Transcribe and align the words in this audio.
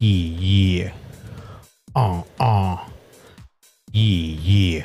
Yeah, 0.00 0.38
yeah. 0.38 0.92
Uh, 1.92 2.22
uh. 2.38 2.76
Yeah, 3.90 4.38
yeah. 4.44 4.84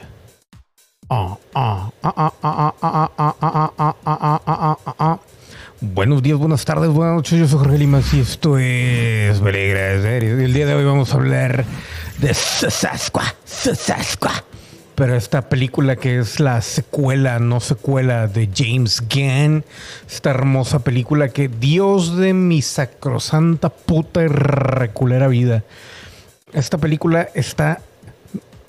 Uh, 1.07 1.35
uh, 1.53 1.89
uh, 2.03 2.31
Buenos 5.81 6.23
días, 6.23 6.39
buenas 6.39 6.65
tardes, 6.65 6.89
buenas 6.89 7.17
noches. 7.17 7.37
Yo 7.37 7.47
soy 7.47 7.59
Jorge 7.59 7.77
Limas 7.77 8.11
y 8.15 8.21
esto 8.21 8.57
es 8.57 9.39
Me. 9.41 9.51
El 9.51 10.53
día 10.53 10.65
de 10.65 10.73
hoy 10.73 10.83
vamos 10.83 11.13
a 11.13 11.17
hablar 11.17 11.63
de 12.17 12.33
Sasqua, 12.33 13.35
Sasqua. 13.45 14.43
Pero 15.03 15.17
esta 15.17 15.49
película 15.49 15.97
que 15.97 16.17
es 16.17 16.39
la 16.39 16.61
secuela, 16.61 17.37
no 17.37 17.59
secuela 17.59 18.27
de 18.27 18.49
James 18.55 19.03
Gunn. 19.13 19.65
Esta 20.09 20.29
hermosa 20.29 20.79
película 20.79 21.27
que 21.27 21.49
Dios 21.49 22.15
de 22.15 22.33
mi 22.33 22.61
sacrosanta 22.61 23.67
puta 23.67 24.23
y 24.23 24.27
reculera 24.27 25.27
vida. 25.27 25.65
Esta 26.53 26.77
película 26.77 27.27
está 27.33 27.81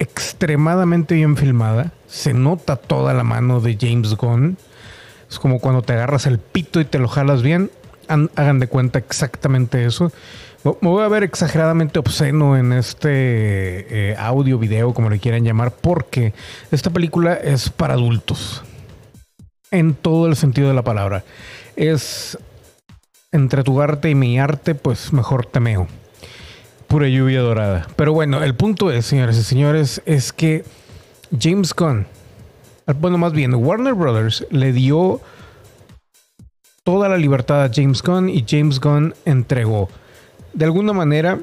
extremadamente 0.01 1.15
bien 1.15 1.37
filmada. 1.37 1.93
Se 2.09 2.35
nota 2.35 2.75
toda 2.75 3.15
la 3.15 3.23
mano 3.23 3.61
de 3.61 3.79
James 3.81 4.17
Gunn. 4.17 4.59
Es 5.31 5.39
como 5.39 5.61
cuando 5.61 5.83
te 5.83 5.93
agarras 5.93 6.27
el 6.27 6.41
pito 6.41 6.81
y 6.81 6.85
te 6.85 6.99
lo 6.99 7.07
jalas 7.07 7.45
bien. 7.45 7.71
Hagan 8.09 8.59
de 8.59 8.67
cuenta 8.67 8.99
exactamente 8.99 9.85
eso. 9.85 10.13
Me 10.65 10.89
voy 10.89 11.05
a 11.05 11.09
ver 11.09 11.25
exageradamente 11.25 11.99
obsceno 11.99 12.57
en 12.57 12.73
este 12.73 13.11
eh, 13.11 14.17
audio, 14.19 14.59
video, 14.59 14.95
como 14.95 15.11
le 15.11 15.19
quieran 15.19 15.45
llamar, 15.45 15.73
porque 15.73 16.33
esta 16.71 16.89
película 16.89 17.35
es 17.35 17.69
para 17.69 17.95
adultos. 17.95 18.63
En 19.71 19.95
todo 19.95 20.27
el 20.27 20.37
sentido 20.37 20.69
de 20.69 20.75
la 20.75 20.83
palabra. 20.83 21.23
Es 21.77 22.39
entre 23.31 23.63
tu 23.63 23.83
arte 23.83 24.09
y 24.09 24.15
mi 24.15 24.39
arte, 24.39 24.75
pues 24.75 25.13
mejor 25.13 25.45
te 25.45 25.61
meo. 25.61 25.87
Pura 26.87 27.09
lluvia 27.09 27.41
dorada. 27.41 27.87
Pero 27.97 28.13
bueno, 28.13 28.43
el 28.43 28.55
punto 28.55 28.91
es, 28.91 29.05
señores 29.05 29.37
y 29.37 29.43
señores, 29.43 30.01
es 30.07 30.33
que 30.33 30.65
James 31.39 31.75
Gunn, 31.75 32.07
bueno, 33.01 33.19
más 33.19 33.33
bien, 33.33 33.55
Warner 33.55 33.95
Brothers 33.95 34.47
le 34.51 34.73
dio 34.73 35.21
toda 36.85 37.09
la 37.09 37.17
libertad 37.17 37.65
a 37.65 37.71
James 37.73 38.03
Gunn 38.03 38.29
y 38.29 38.45
James 38.47 38.79
Gunn 38.79 39.15
entregó. 39.25 39.89
De 40.53 40.67
alguna 40.67 40.93
manera, 40.93 41.41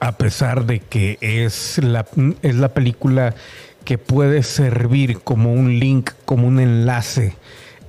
a 0.00 0.18
pesar 0.18 0.66
de 0.66 0.80
que 0.80 1.16
es 1.20 1.78
la, 1.78 2.04
es 2.42 2.56
la 2.56 2.74
película 2.74 3.34
que 3.84 3.98
puede 3.98 4.42
servir 4.42 5.20
como 5.20 5.52
un 5.52 5.78
link, 5.78 6.10
como 6.24 6.48
un 6.48 6.58
enlace 6.58 7.36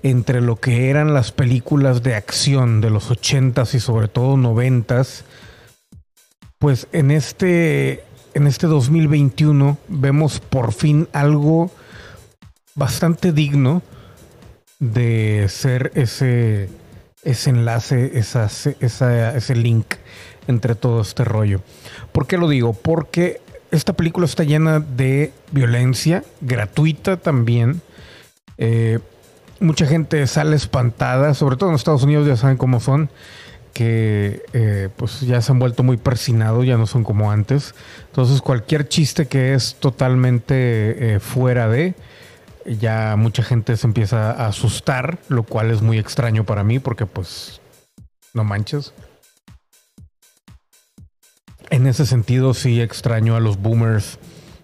entre 0.04 0.42
lo 0.42 0.58
que 0.58 0.90
eran 0.90 1.14
las 1.16 1.32
películas 1.32 2.04
de 2.04 2.14
acción 2.14 2.82
de 2.82 2.92
los 2.92 3.10
80s 3.10 3.74
y 3.74 3.80
sobre 3.80 4.08
todo 4.08 4.36
90s, 4.36 5.24
pues 6.60 6.88
en 6.92 7.10
este, 7.10 8.04
en 8.36 8.46
este 8.46 8.68
2021 8.68 9.78
vemos 9.88 10.40
por 10.40 10.72
fin 10.72 11.10
algo 11.14 11.72
bastante 12.76 13.32
digno 13.32 13.82
de 14.80 15.46
ser 15.50 15.92
ese, 15.96 16.70
ese 17.24 17.50
enlace, 17.50 18.18
esa, 18.18 18.46
esa- 18.80 19.36
ese 19.36 19.56
link 19.56 19.86
entre 20.48 20.76
todo 20.76 21.02
este 21.02 21.24
rollo. 21.24 21.62
¿Por 22.12 22.28
qué 22.28 22.38
lo 22.38 22.48
digo? 22.48 22.74
Porque 22.74 23.42
esta 23.72 23.94
película 23.94 24.26
está 24.26 24.44
llena 24.44 24.80
de 24.80 25.34
violencia, 25.52 26.24
gratuita 26.42 27.18
también. 27.18 27.82
Eh, 28.58 29.00
mucha 29.60 29.86
gente 29.86 30.26
sale 30.28 30.56
espantada, 30.56 31.34
sobre 31.34 31.58
todo 31.58 31.70
en 31.70 31.76
Estados 31.76 32.04
Unidos 32.04 32.28
ya 32.28 32.38
saben 32.38 32.58
cómo 32.58 32.80
son, 32.80 33.10
que 33.74 34.42
eh, 34.54 34.90
pues 34.96 35.22
ya 35.22 35.42
se 35.42 35.52
han 35.52 35.60
vuelto 35.60 35.84
muy 35.84 35.98
persinados, 35.98 36.66
ya 36.66 36.78
no 36.78 36.88
son 36.88 37.04
como 37.04 37.32
antes. 37.32 37.76
Entonces 38.08 38.42
cualquier 38.42 38.88
chiste 38.88 39.26
que 39.28 39.54
es 39.54 39.76
totalmente 39.80 41.16
eh, 41.16 41.20
fuera 41.20 41.68
de, 41.68 41.94
ya 42.68 43.16
mucha 43.18 43.44
gente 43.44 43.78
se 43.78 43.88
empieza 43.88 44.32
a 44.32 44.48
asustar, 44.48 45.20
lo 45.30 45.44
cual 45.44 45.72
es 45.72 45.82
muy 45.82 45.98
extraño 45.98 46.44
para 46.44 46.64
mí 46.64 46.80
porque 46.80 47.06
pues 47.06 47.62
no 48.34 48.44
manches. 48.44 48.94
En 51.70 51.88
ese 51.88 52.06
sentido 52.06 52.54
sí 52.54 52.82
extraño 52.82 53.36
a 53.36 53.40
los 53.40 53.58
boomers 53.58 54.20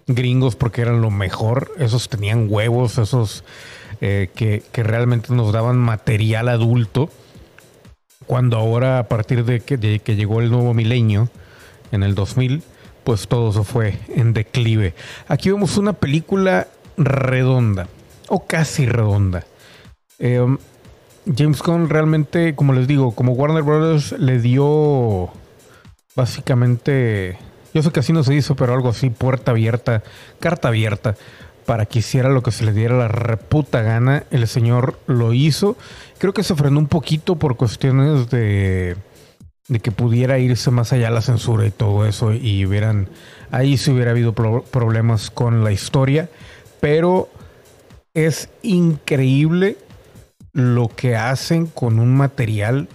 gringos 0.06 0.56
porque 0.56 0.82
eran 0.82 1.00
lo 1.00 1.10
mejor, 1.10 1.72
esos 1.78 2.08
tenían 2.08 2.46
huevos, 2.48 2.98
esos 2.98 3.44
eh, 4.00 4.28
que, 4.34 4.62
realmente 4.82 5.32
nos 5.32 5.52
daban 5.52 5.78
material 5.78 6.48
adulto, 6.48 7.10
cuando 8.26 8.56
ahora 8.56 8.98
a 8.98 9.08
partir 9.08 9.44
de 9.44 9.60
que, 9.60 9.76
llegó 10.16 10.40
el 10.40 10.50
nuevo 10.50 10.74
milenio, 10.74 11.28
en 11.92 12.02
el 12.02 12.14
2000, 12.14 12.62
pues 13.04 13.28
todo 13.28 13.52
se 13.52 13.62
fue 13.62 13.98
en 14.08 14.32
declive. 14.32 14.94
Aquí 15.28 15.50
vemos 15.50 15.76
una 15.76 15.92
película 15.92 16.68
redonda, 16.96 17.88
o 18.28 18.46
casi 18.46 18.86
redonda. 18.86 19.44
Eh, 20.18 20.56
James 21.36 21.62
Gunn 21.62 21.88
realmente, 21.88 22.54
como 22.54 22.72
les 22.72 22.86
digo, 22.86 23.12
como 23.12 23.32
Warner 23.32 23.62
Brothers 23.62 24.12
le 24.12 24.40
dio 24.40 25.30
básicamente, 26.14 27.38
yo 27.72 27.82
sé 27.82 27.90
que 27.90 28.00
así 28.00 28.12
no 28.12 28.22
se 28.22 28.34
hizo, 28.34 28.56
pero 28.56 28.74
algo 28.74 28.90
así, 28.90 29.10
puerta 29.10 29.50
abierta, 29.52 30.02
carta 30.38 30.68
abierta, 30.68 31.16
para 31.66 31.86
que 31.86 32.00
hiciera 32.00 32.28
lo 32.28 32.42
que 32.42 32.50
se 32.50 32.64
le 32.64 32.72
diera 32.72 32.94
la 32.96 33.08
reputa 33.08 33.80
gana. 33.80 34.24
El 34.30 34.46
señor 34.46 34.98
lo 35.06 35.32
hizo. 35.32 35.76
Creo 36.18 36.34
que 36.34 36.42
se 36.42 36.54
frenó 36.54 36.78
un 36.78 36.88
poquito 36.88 37.36
por 37.36 37.56
cuestiones 37.56 38.28
de, 38.28 38.96
de 39.68 39.80
que 39.80 39.90
pudiera 39.90 40.38
irse 40.38 40.70
más 40.70 40.92
allá 40.92 41.08
la 41.08 41.22
censura 41.22 41.66
y 41.66 41.70
todo 41.70 42.04
eso, 42.06 42.34
y 42.34 42.66
hubieran, 42.66 43.08
ahí 43.50 43.78
sí 43.78 43.90
hubiera 43.90 44.10
habido 44.10 44.34
pro- 44.34 44.62
problemas 44.62 45.30
con 45.30 45.64
la 45.64 45.72
historia, 45.72 46.28
pero 46.80 47.30
es 48.14 48.48
increíble 48.62 49.76
lo 50.52 50.88
que 50.88 51.16
hacen 51.16 51.66
con 51.66 51.98
un 51.98 52.16
material 52.16 52.88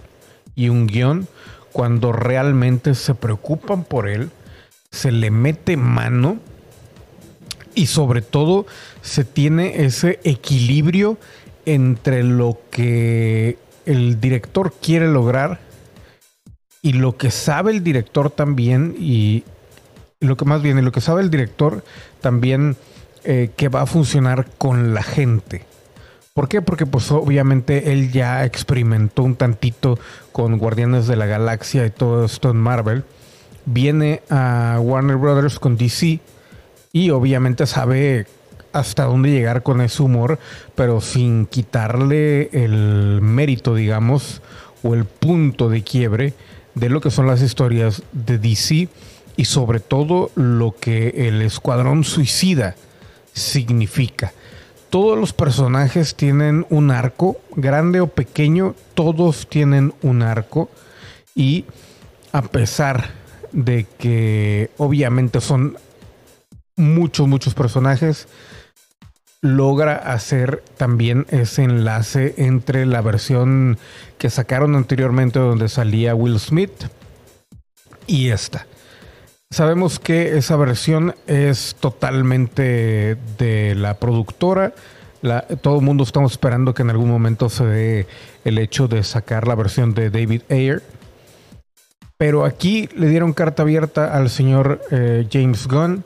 y 0.54 0.70
un 0.70 0.86
guion 0.86 1.28
cuando 1.72 2.12
realmente 2.12 2.94
se 2.94 3.14
preocupan 3.14 3.84
por 3.84 4.08
él, 4.08 4.30
se 4.90 5.12
le 5.12 5.30
mete 5.30 5.76
mano 5.76 6.38
y 7.74 7.86
sobre 7.86 8.22
todo 8.22 8.66
se 9.02 9.24
tiene 9.24 9.84
ese 9.84 10.18
equilibrio 10.24 11.18
entre 11.66 12.24
lo 12.24 12.58
que 12.70 13.58
el 13.86 14.20
director 14.20 14.72
quiere 14.72 15.06
lograr 15.06 15.60
y 16.82 16.94
lo 16.94 17.16
que 17.16 17.30
sabe 17.30 17.72
el 17.72 17.84
director 17.84 18.30
también 18.30 18.96
y 18.98 19.44
lo 20.20 20.36
que 20.36 20.44
más 20.44 20.62
bien 20.62 20.78
y 20.78 20.82
lo 20.82 20.92
que 20.92 21.00
sabe 21.00 21.22
el 21.22 21.30
director 21.30 21.84
también 22.20 22.76
eh, 23.24 23.50
que 23.56 23.68
va 23.68 23.82
a 23.82 23.86
funcionar 23.86 24.46
con 24.58 24.94
la 24.94 25.02
gente. 25.02 25.64
¿Por 26.34 26.48
qué? 26.48 26.62
Porque 26.62 26.86
pues 26.86 27.10
obviamente 27.10 27.92
él 27.92 28.12
ya 28.12 28.44
experimentó 28.44 29.24
un 29.24 29.36
tantito 29.36 29.98
con 30.32 30.58
Guardianes 30.58 31.06
de 31.06 31.16
la 31.16 31.26
Galaxia 31.26 31.84
y 31.84 31.90
todo 31.90 32.24
esto 32.24 32.50
en 32.50 32.56
Marvel. 32.56 33.04
Viene 33.66 34.22
a 34.30 34.78
Warner 34.80 35.16
Brothers 35.16 35.58
con 35.58 35.76
DC 35.76 36.20
y 36.92 37.10
obviamente 37.10 37.66
sabe 37.66 38.26
hasta 38.72 39.04
dónde 39.04 39.30
llegar 39.30 39.62
con 39.62 39.80
ese 39.80 40.02
humor, 40.02 40.38
pero 40.74 41.00
sin 41.00 41.46
quitarle 41.46 42.48
el 42.52 43.20
mérito, 43.20 43.74
digamos, 43.74 44.40
o 44.82 44.94
el 44.94 45.04
punto 45.04 45.68
de 45.68 45.82
quiebre 45.82 46.34
de 46.74 46.88
lo 46.88 47.00
que 47.00 47.10
son 47.10 47.26
las 47.26 47.42
historias 47.42 48.02
de 48.12 48.38
DC 48.38 48.88
y 49.36 49.44
sobre 49.44 49.80
todo 49.80 50.30
lo 50.34 50.74
que 50.78 51.28
el 51.28 51.42
Escuadrón 51.42 52.04
Suicida 52.04 52.76
significa. 53.32 54.32
Todos 54.90 55.18
los 55.18 55.32
personajes 55.32 56.16
tienen 56.16 56.66
un 56.68 56.90
arco, 56.90 57.40
grande 57.54 58.00
o 58.00 58.08
pequeño, 58.08 58.74
todos 58.94 59.48
tienen 59.48 59.94
un 60.02 60.22
arco 60.22 60.68
y 61.34 61.64
a 62.32 62.42
pesar 62.42 63.10
de 63.52 63.86
que 63.98 64.70
obviamente 64.78 65.40
son 65.40 65.78
muchos, 66.76 67.28
muchos 67.28 67.54
personajes, 67.54 68.26
logra 69.42 69.96
hacer 69.96 70.62
también 70.76 71.26
ese 71.30 71.62
enlace 71.64 72.34
entre 72.36 72.84
la 72.84 73.00
versión 73.00 73.78
que 74.18 74.28
sacaron 74.28 74.76
anteriormente 74.76 75.38
donde 75.38 75.68
salía 75.68 76.14
Will 76.14 76.38
Smith 76.38 76.86
y 78.06 78.30
esta. 78.30 78.66
Sabemos 79.52 79.98
que 79.98 80.38
esa 80.38 80.54
versión 80.54 81.16
es 81.26 81.74
totalmente 81.80 83.16
de 83.36 83.74
la 83.74 83.98
productora. 83.98 84.72
Todo 85.60 85.80
el 85.80 85.84
mundo 85.84 86.04
estamos 86.04 86.30
esperando 86.30 86.72
que 86.72 86.82
en 86.82 86.90
algún 86.90 87.10
momento 87.10 87.48
se 87.48 87.64
dé 87.64 88.06
el 88.44 88.58
hecho 88.58 88.86
de 88.86 89.02
sacar 89.02 89.48
la 89.48 89.56
versión 89.56 89.92
de 89.92 90.08
David 90.08 90.42
Ayer. 90.50 90.84
Pero 92.16 92.44
aquí 92.44 92.88
le 92.94 93.08
dieron 93.08 93.32
carta 93.32 93.62
abierta 93.62 94.16
al 94.16 94.30
señor 94.30 94.82
eh, 94.92 95.26
James 95.32 95.66
Gunn. 95.66 96.04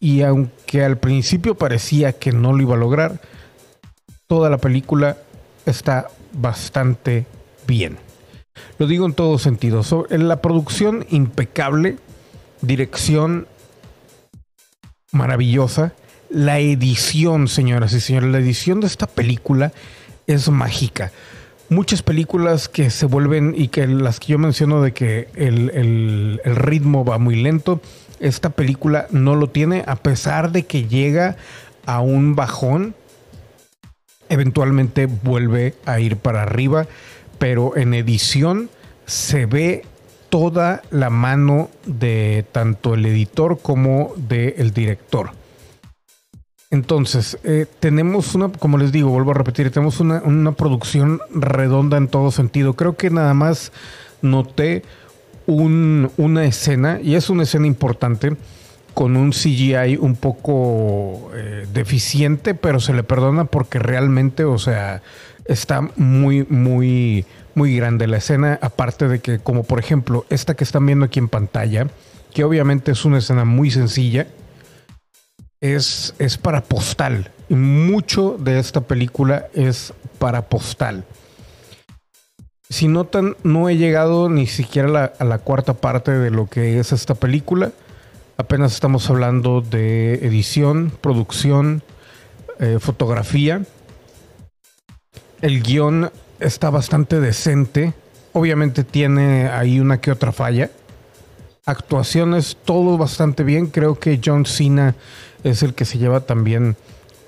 Y 0.00 0.22
aunque 0.22 0.82
al 0.82 0.98
principio 0.98 1.54
parecía 1.54 2.12
que 2.12 2.32
no 2.32 2.52
lo 2.52 2.60
iba 2.60 2.74
a 2.74 2.78
lograr, 2.78 3.20
toda 4.26 4.50
la 4.50 4.58
película 4.58 5.16
está 5.64 6.08
bastante 6.32 7.24
bien. 7.68 7.98
Lo 8.78 8.88
digo 8.88 9.06
en 9.06 9.14
todos 9.14 9.42
sentidos. 9.42 9.94
En 10.10 10.26
la 10.26 10.42
producción 10.42 11.06
impecable, 11.10 11.98
dirección 12.66 13.46
maravillosa, 15.12 15.92
la 16.28 16.58
edición, 16.58 17.48
señoras 17.48 17.92
y 17.92 18.00
señores, 18.00 18.30
la 18.30 18.38
edición 18.38 18.80
de 18.80 18.86
esta 18.86 19.06
película 19.06 19.72
es 20.26 20.48
mágica. 20.50 21.12
Muchas 21.68 22.02
películas 22.02 22.68
que 22.68 22.90
se 22.90 23.06
vuelven 23.06 23.54
y 23.56 23.68
que 23.68 23.86
las 23.86 24.20
que 24.20 24.32
yo 24.32 24.38
menciono 24.38 24.82
de 24.82 24.92
que 24.92 25.28
el, 25.34 26.40
el 26.44 26.56
ritmo 26.56 27.04
va 27.04 27.18
muy 27.18 27.36
lento, 27.36 27.80
esta 28.20 28.50
película 28.50 29.06
no 29.10 29.34
lo 29.34 29.48
tiene 29.50 29.84
a 29.86 29.96
pesar 29.96 30.52
de 30.52 30.64
que 30.64 30.86
llega 30.86 31.36
a 31.86 32.00
un 32.00 32.34
bajón, 32.34 32.94
eventualmente 34.28 35.06
vuelve 35.06 35.74
a 35.84 36.00
ir 36.00 36.16
para 36.16 36.42
arriba, 36.42 36.86
pero 37.38 37.76
en 37.76 37.94
edición 37.94 38.70
se 39.06 39.46
ve 39.46 39.84
toda 40.36 40.82
la 40.90 41.08
mano 41.08 41.70
de 41.86 42.44
tanto 42.52 42.92
el 42.92 43.06
editor 43.06 43.58
como 43.58 44.12
del 44.18 44.70
director. 44.74 45.30
Entonces, 46.70 47.38
eh, 47.42 47.64
tenemos 47.80 48.34
una, 48.34 48.50
como 48.50 48.76
les 48.76 48.92
digo, 48.92 49.08
vuelvo 49.08 49.30
a 49.30 49.34
repetir, 49.34 49.70
tenemos 49.70 49.98
una, 49.98 50.20
una, 50.26 50.52
producción 50.52 51.22
redonda 51.34 51.96
en 51.96 52.08
todo 52.08 52.30
sentido. 52.30 52.74
Creo 52.74 52.98
que 52.98 53.08
nada 53.08 53.32
más 53.32 53.72
noté 54.20 54.82
un, 55.46 56.10
una 56.18 56.44
escena, 56.44 57.00
y 57.02 57.14
es 57.14 57.30
una 57.30 57.44
escena 57.44 57.66
importante, 57.66 58.36
con 58.92 59.16
un 59.16 59.30
CGI 59.30 59.96
un 59.98 60.16
poco 60.16 61.30
eh, 61.34 61.66
deficiente, 61.72 62.54
pero 62.54 62.78
se 62.78 62.92
le 62.92 63.04
perdona 63.04 63.46
porque 63.46 63.78
realmente, 63.78 64.44
o 64.44 64.58
sea, 64.58 65.00
está 65.46 65.80
muy, 65.96 66.44
muy, 66.50 67.24
muy 67.56 67.74
grande 67.74 68.06
la 68.06 68.18
escena. 68.18 68.58
Aparte 68.62 69.08
de 69.08 69.18
que, 69.18 69.40
como 69.40 69.64
por 69.64 69.80
ejemplo, 69.80 70.24
esta 70.30 70.54
que 70.54 70.62
están 70.62 70.86
viendo 70.86 71.06
aquí 71.06 71.18
en 71.18 71.28
pantalla, 71.28 71.88
que 72.32 72.44
obviamente 72.44 72.92
es 72.92 73.04
una 73.04 73.18
escena 73.18 73.44
muy 73.44 73.70
sencilla, 73.70 74.28
es, 75.60 76.14
es 76.18 76.36
para 76.38 76.62
postal. 76.62 77.32
Y 77.48 77.54
mucho 77.54 78.36
de 78.38 78.58
esta 78.58 78.82
película 78.82 79.46
es 79.54 79.94
para 80.18 80.42
postal. 80.42 81.04
Si 82.68 82.88
notan, 82.88 83.36
no 83.42 83.68
he 83.68 83.76
llegado 83.76 84.28
ni 84.28 84.46
siquiera 84.46 85.12
a 85.18 85.24
la, 85.24 85.38
cuarta 85.38 85.74
parte 85.74 86.10
de 86.10 86.30
lo 86.30 86.48
que 86.48 86.78
es 86.78 86.92
esta 86.92 87.14
película. 87.14 87.72
Apenas 88.36 88.74
estamos 88.74 89.08
hablando 89.08 89.62
de 89.62 90.14
edición, 90.14 90.92
producción, 91.00 91.82
eh, 92.58 92.78
fotografía. 92.80 93.62
El 95.40 95.62
guion 95.62 96.10
está 96.40 96.70
bastante 96.70 97.20
decente. 97.20 97.94
Obviamente 98.32 98.84
tiene 98.84 99.48
ahí 99.48 99.80
una 99.80 100.00
que 100.00 100.10
otra 100.10 100.32
falla. 100.32 100.70
Actuaciones, 101.64 102.56
todo 102.64 102.98
bastante 102.98 103.42
bien. 103.42 103.66
Creo 103.66 103.98
que 103.98 104.20
John 104.24 104.46
Cena 104.46 104.94
es 105.42 105.62
el 105.62 105.74
que 105.74 105.84
se 105.84 105.98
lleva 105.98 106.20
también 106.20 106.76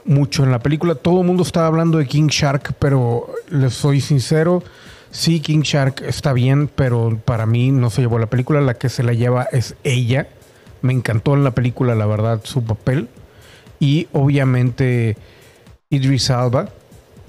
mucho 0.04 0.44
en 0.44 0.50
la 0.50 0.58
película. 0.58 0.94
Todo 0.94 1.20
el 1.20 1.26
mundo 1.26 1.42
estaba 1.42 1.66
hablando 1.66 1.98
de 1.98 2.06
King 2.06 2.28
Shark, 2.28 2.74
pero 2.78 3.30
les 3.50 3.74
soy 3.74 4.00
sincero 4.00 4.62
Sí, 5.10 5.40
King 5.40 5.60
Shark 5.62 6.02
está 6.06 6.32
bien, 6.32 6.68
pero 6.68 7.18
para 7.24 7.46
mí 7.46 7.70
no 7.70 7.90
se 7.90 8.02
llevó 8.02 8.18
la 8.18 8.26
película. 8.26 8.60
La 8.60 8.74
que 8.74 8.88
se 8.88 9.02
la 9.02 9.12
lleva 9.14 9.44
es 9.52 9.74
ella. 9.84 10.28
Me 10.82 10.92
encantó 10.92 11.34
en 11.34 11.44
la 11.44 11.52
película, 11.52 11.94
la 11.94 12.06
verdad, 12.06 12.40
su 12.44 12.62
papel. 12.62 13.08
Y 13.80 14.08
obviamente 14.12 15.16
Idris 15.88 16.30
Alba, 16.30 16.68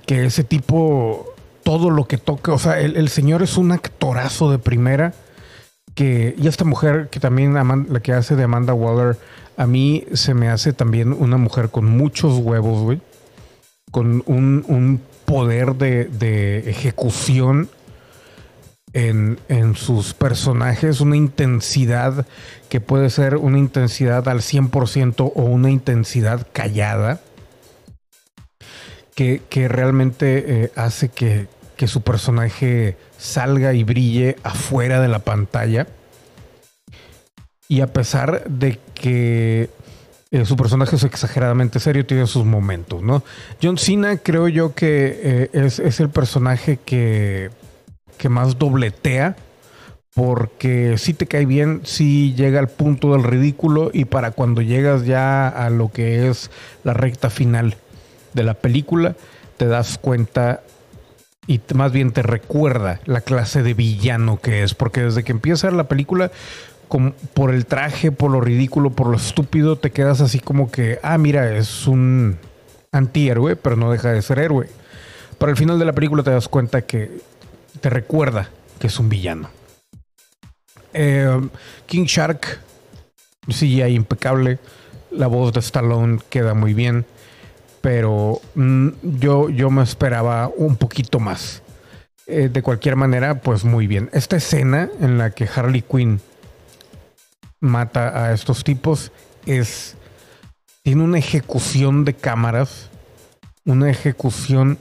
que 0.05 0.25
ese 0.25 0.43
tipo, 0.43 1.33
todo 1.69 1.91
lo 1.91 2.07
que 2.07 2.17
toca, 2.17 2.51
o 2.51 2.57
sea, 2.57 2.79
el, 2.79 3.09
señor 3.09 3.43
es 3.43 3.55
un 3.55 3.71
actorazo 3.71 4.49
de 4.49 4.57
primera. 4.57 5.13
Que, 5.93 6.33
y 6.35 6.47
esta 6.47 6.65
mujer 6.65 7.09
que 7.11 7.19
también, 7.19 7.53
la 7.53 7.99
que 7.99 8.11
hace 8.11 8.35
de 8.35 8.41
Amanda 8.41 8.73
Waller, 8.73 9.19
a 9.55 9.67
mí 9.67 10.03
se 10.13 10.33
me 10.33 10.49
hace 10.49 10.73
también 10.73 11.13
una 11.13 11.37
mujer 11.37 11.69
con 11.69 11.85
muchos 11.85 12.39
huevos, 12.39 12.81
güey. 12.81 13.01
Con 13.91 14.23
un, 14.25 14.99
poder 15.25 15.75
de, 15.75 16.71
ejecución 16.71 17.69
en, 18.93 19.37
sus 19.75 20.15
personajes, 20.15 21.01
una 21.01 21.17
intensidad 21.17 22.25
que 22.69 22.81
puede 22.81 23.11
ser 23.11 23.37
una 23.37 23.59
intensidad 23.59 24.27
al 24.27 24.39
100% 24.39 25.33
o 25.35 25.43
una 25.43 25.69
intensidad 25.69 26.47
callada, 26.51 27.21
que, 29.13 29.67
realmente 29.67 30.63
eh, 30.63 30.71
hace 30.75 31.09
que, 31.09 31.47
que 31.79 31.87
su 31.87 32.01
personaje 32.01 32.97
salga 33.17 33.73
y 33.73 33.85
brille 33.85 34.35
afuera 34.43 34.99
de 34.99 35.07
la 35.07 35.19
pantalla. 35.19 35.87
Y 37.69 37.79
a 37.79 37.87
pesar 37.87 38.43
de 38.49 38.79
que 38.93 39.69
eh, 40.29 40.43
su 40.43 40.57
personaje 40.57 40.97
es 40.97 41.05
exageradamente 41.05 41.79
serio, 41.79 42.05
tiene 42.05 42.27
sus 42.27 42.43
momentos, 42.43 43.01
¿no? 43.01 43.23
John 43.63 43.77
Cena 43.77 44.17
creo 44.17 44.49
yo 44.49 44.75
que 44.75 45.21
eh, 45.23 45.49
es, 45.53 46.01
el 46.01 46.09
personaje 46.09 46.79
que, 46.83 47.49
que 48.17 48.27
más 48.27 48.59
dobletea, 48.59 49.37
porque 50.13 50.97
si 50.97 51.13
te 51.13 51.27
cae 51.27 51.45
bien, 51.45 51.79
si 51.85 52.33
llega 52.33 52.59
al 52.59 52.67
punto 52.67 53.13
del 53.13 53.23
ridículo 53.23 53.89
y 53.93 54.03
para 54.03 54.31
cuando 54.31 54.61
llegas 54.61 55.05
ya 55.05 55.47
a 55.47 55.69
lo 55.69 55.93
que 55.93 56.27
es 56.27 56.51
la 56.83 56.93
recta 56.93 57.29
final 57.29 57.77
de 58.33 58.43
la 58.43 58.55
película, 58.55 59.15
te 59.55 59.67
das 59.67 59.97
cuenta 59.97 60.61
y 61.49 61.59
más 61.73 61.91
bien 61.91 62.11
te 62.11 62.21
recuerda 62.21 62.99
la 63.05 63.21
clase 63.21 63.63
de 63.63 63.73
villano 63.73 64.39
que 64.39 64.61
es, 64.61 64.75
porque 64.75 65.01
desde 65.01 65.23
que 65.23 65.31
empieza 65.31 65.71
la 65.71 65.85
película 65.85 66.29
por 67.33 67.51
el 67.51 67.65
traje, 67.65 68.11
por 68.11 68.29
lo 68.29 68.39
ridículo, 68.39 68.91
por 68.91 69.07
lo 69.07 69.17
estúpido, 69.17 69.75
te 69.75 69.89
quedas 69.89 70.21
así 70.21 70.39
como 70.39 70.69
que, 70.69 70.99
ah, 71.01 71.17
mira, 71.17 71.57
es 71.57 71.87
un 71.87 72.37
antihéroe, 72.91 73.55
pero 73.55 73.75
no 73.75 73.91
deja 73.91 74.11
de 74.11 74.21
ser 74.21 74.37
héroe. 74.37 74.69
Para 75.39 75.49
el 75.51 75.57
final 75.57 75.79
de 75.79 75.85
la 75.85 75.93
película 75.93 76.21
te 76.21 76.29
das 76.29 76.47
cuenta 76.47 76.83
que 76.83 77.19
te 77.81 77.89
recuerda 77.89 78.51
que 78.79 78.85
es 78.85 78.99
un 78.99 79.09
villano. 79.09 79.49
Eh, 80.93 81.49
King 81.87 82.05
Shark, 82.05 82.59
sí, 83.47 83.81
hay 83.81 83.95
impecable. 83.95 84.59
La 85.09 85.25
voz 85.25 85.51
de 85.53 85.61
Stallone 85.61 86.19
queda 86.29 86.53
muy 86.53 86.75
bien. 86.75 87.07
Pero 87.81 88.41
mm, 88.55 88.89
yo, 89.19 89.49
yo 89.49 89.69
me 89.69 89.83
esperaba 89.83 90.49
un 90.55 90.75
poquito 90.75 91.19
más. 91.19 91.61
Eh, 92.31 92.47
de 92.47 92.61
cualquier 92.61 92.95
manera, 92.95 93.41
pues 93.41 93.65
muy 93.65 93.87
bien. 93.87 94.09
Esta 94.13 94.35
escena 94.37 94.87
en 94.99 95.17
la 95.17 95.31
que 95.31 95.49
Harley 95.53 95.81
Quinn 95.81 96.21
mata 97.59 98.23
a 98.23 98.33
estos 98.33 98.63
tipos 98.63 99.11
es 99.47 99.95
tiene 100.83 101.03
una 101.03 101.17
ejecución 101.17 102.05
de 102.05 102.13
cámaras, 102.13 102.89
una 103.65 103.89
ejecución 103.89 104.77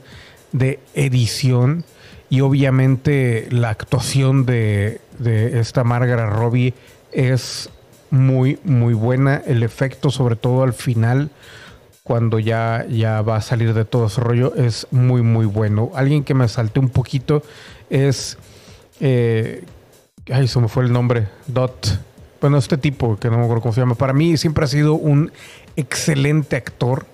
de 0.53 0.79
edición 0.95 1.85
y 2.29 2.43
obviamente 2.43 3.49
la 3.51 3.71
actuación 3.71 4.45
de, 4.45 5.01
de 5.19 5.59
esta 5.59 5.85
Margaret 5.85 6.31
Robbie 6.31 6.75
es 7.13 7.71
muy 8.11 8.59
muy 8.63 8.95
buena, 8.95 9.43
el 9.47 9.63
efecto 9.63 10.11
sobre 10.11 10.37
todo 10.37 10.63
al 10.63 10.75
final 10.75 11.31
cuando 12.09 12.41
ya, 12.41 12.85
ya 12.89 13.23
va 13.23 13.37
a 13.37 13.41
salir 13.41 13.73
de 13.75 13.85
todo 13.85 14.07
ese 14.07 14.21
rollo 14.21 14.55
es 14.57 14.89
muy 14.91 15.23
muy 15.23 15.47
bueno. 15.47 15.93
Alguien 15.95 16.25
que 16.25 16.35
me 16.35 16.49
salte 16.49 16.81
un 16.81 16.89
poquito 16.89 17.43
es 17.91 18.39
eh, 18.99 19.65
ay, 20.33 20.49
se 20.49 20.59
me 20.59 20.69
fue 20.69 20.83
el 20.85 20.93
nombre, 20.93 21.29
Dot 21.47 22.01
bueno, 22.41 22.59
este 22.59 22.79
tipo, 22.79 23.17
que 23.17 23.31
no 23.31 23.39
me 23.39 23.45
acuerdo 23.45 23.63
cómo 23.63 23.75
se 23.75 23.81
llama, 23.81 23.97
para 23.97 24.13
mí 24.13 24.37
siempre 24.37 24.65
ha 24.65 24.69
sido 24.69 24.95
un 24.95 25.33
excelente 25.75 26.57
actor, 26.57 27.07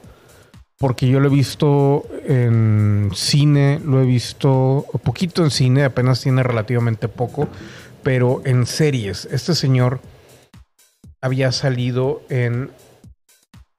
porque 0.78 1.08
yo 1.08 1.18
lo 1.18 1.28
he 1.28 1.34
visto 1.34 2.04
en 2.26 3.10
cine, 3.14 3.80
lo 3.84 4.02
he 4.02 4.04
visto 4.04 4.84
poquito 5.02 5.42
en 5.42 5.50
cine, 5.50 5.84
apenas 5.84 6.20
tiene 6.20 6.42
relativamente 6.42 7.08
poco, 7.08 7.48
pero 8.02 8.42
en 8.44 8.66
series. 8.66 9.26
Este 9.30 9.54
señor 9.54 10.00
había 11.22 11.52
salido 11.52 12.20
en 12.28 12.70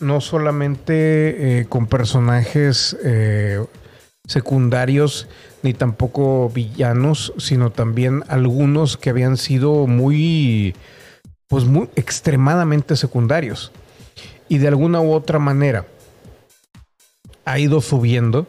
no 0.06 0.22
solamente 0.22 1.60
eh, 1.60 1.66
con 1.66 1.88
personajes 1.88 2.96
eh, 3.04 3.64
secundarios 4.28 5.28
ni 5.64 5.74
tampoco 5.74 6.50
villanos, 6.50 7.34
sino 7.38 7.72
también 7.72 8.24
algunos 8.28 8.98
que 8.98 9.10
habían 9.10 9.38
sido 9.38 9.88
muy 9.88 10.76
pues 11.48 11.66
muy 11.66 11.90
extremadamente 11.96 12.96
secundarios. 12.96 13.72
Y 14.48 14.60
de 14.60 14.68
alguna 14.68 15.02
u 15.02 15.12
otra 15.12 15.40
manera 15.40 15.86
ha 17.46 17.60
ido 17.60 17.82
subiendo 17.82 18.48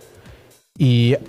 y 0.77 1.15
eh, 1.15 1.21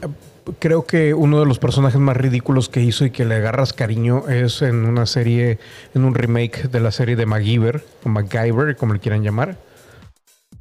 creo 0.59 0.85
que 0.85 1.13
uno 1.13 1.39
de 1.39 1.45
los 1.45 1.59
personajes 1.59 1.99
más 1.99 2.17
ridículos 2.17 2.67
que 2.67 2.81
hizo 2.81 3.05
y 3.05 3.11
que 3.11 3.25
le 3.25 3.35
agarras 3.35 3.71
cariño 3.71 4.27
es 4.27 4.61
en 4.61 4.85
una 4.85 5.05
serie, 5.05 5.59
en 5.93 6.03
un 6.03 6.15
remake 6.15 6.67
de 6.67 6.79
la 6.81 6.91
serie 6.91 7.15
de 7.15 7.25
MacGyver, 7.25 7.83
o 8.03 8.09
MacGyver, 8.09 8.75
como 8.75 8.93
le 8.93 8.99
quieran 8.99 9.23
llamar. 9.23 9.57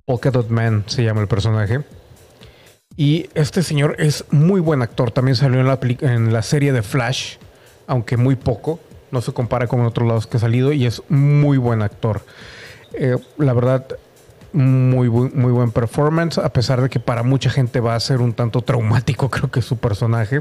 Polka 0.07 0.31
Dot 0.31 0.49
Man 0.49 0.85
se 0.87 1.03
llama 1.03 1.21
el 1.21 1.29
personaje. 1.29 1.85
Y 2.97 3.29
este 3.35 3.63
señor 3.63 3.97
es 3.99 4.25
muy 4.31 4.61
buen 4.61 4.81
actor. 4.81 5.11
También 5.11 5.37
salió 5.37 5.61
en 5.61 6.33
la, 6.33 6.43
serie 6.43 6.73
de 6.73 6.83
Flash 6.83 7.37
aunque 7.89 8.17
muy 8.17 8.37
poco. 8.37 8.81
No 9.11 9.21
se 9.21 9.33
compara 9.33 9.67
con 9.67 9.85
otros 9.85 10.09
lados 10.09 10.27
que 10.27 10.39
ha 10.39 10.41
salido 10.41 10.73
y 10.73 10.87
es 10.87 11.03
muy 11.09 11.59
buen 11.59 11.83
actor. 11.83 12.23
Eh, 12.95 13.17
la 13.37 13.53
verdad, 13.53 13.87
muy, 14.53 15.11
muy 15.11 15.53
buen 15.53 15.73
performance, 15.73 16.39
a 16.39 16.53
pesar 16.53 16.81
de 16.81 16.89
que 16.89 17.01
para 17.01 17.23
mucha 17.23 17.51
gente 17.51 17.81
va 17.81 17.95
a 17.95 18.01
ser 18.01 18.21
un 18.21 18.33
tanto 18.33 18.63
traumático, 18.63 19.29
creo 19.31 19.51
que 19.51 19.61
su 19.61 19.77
personaje. 19.77 20.41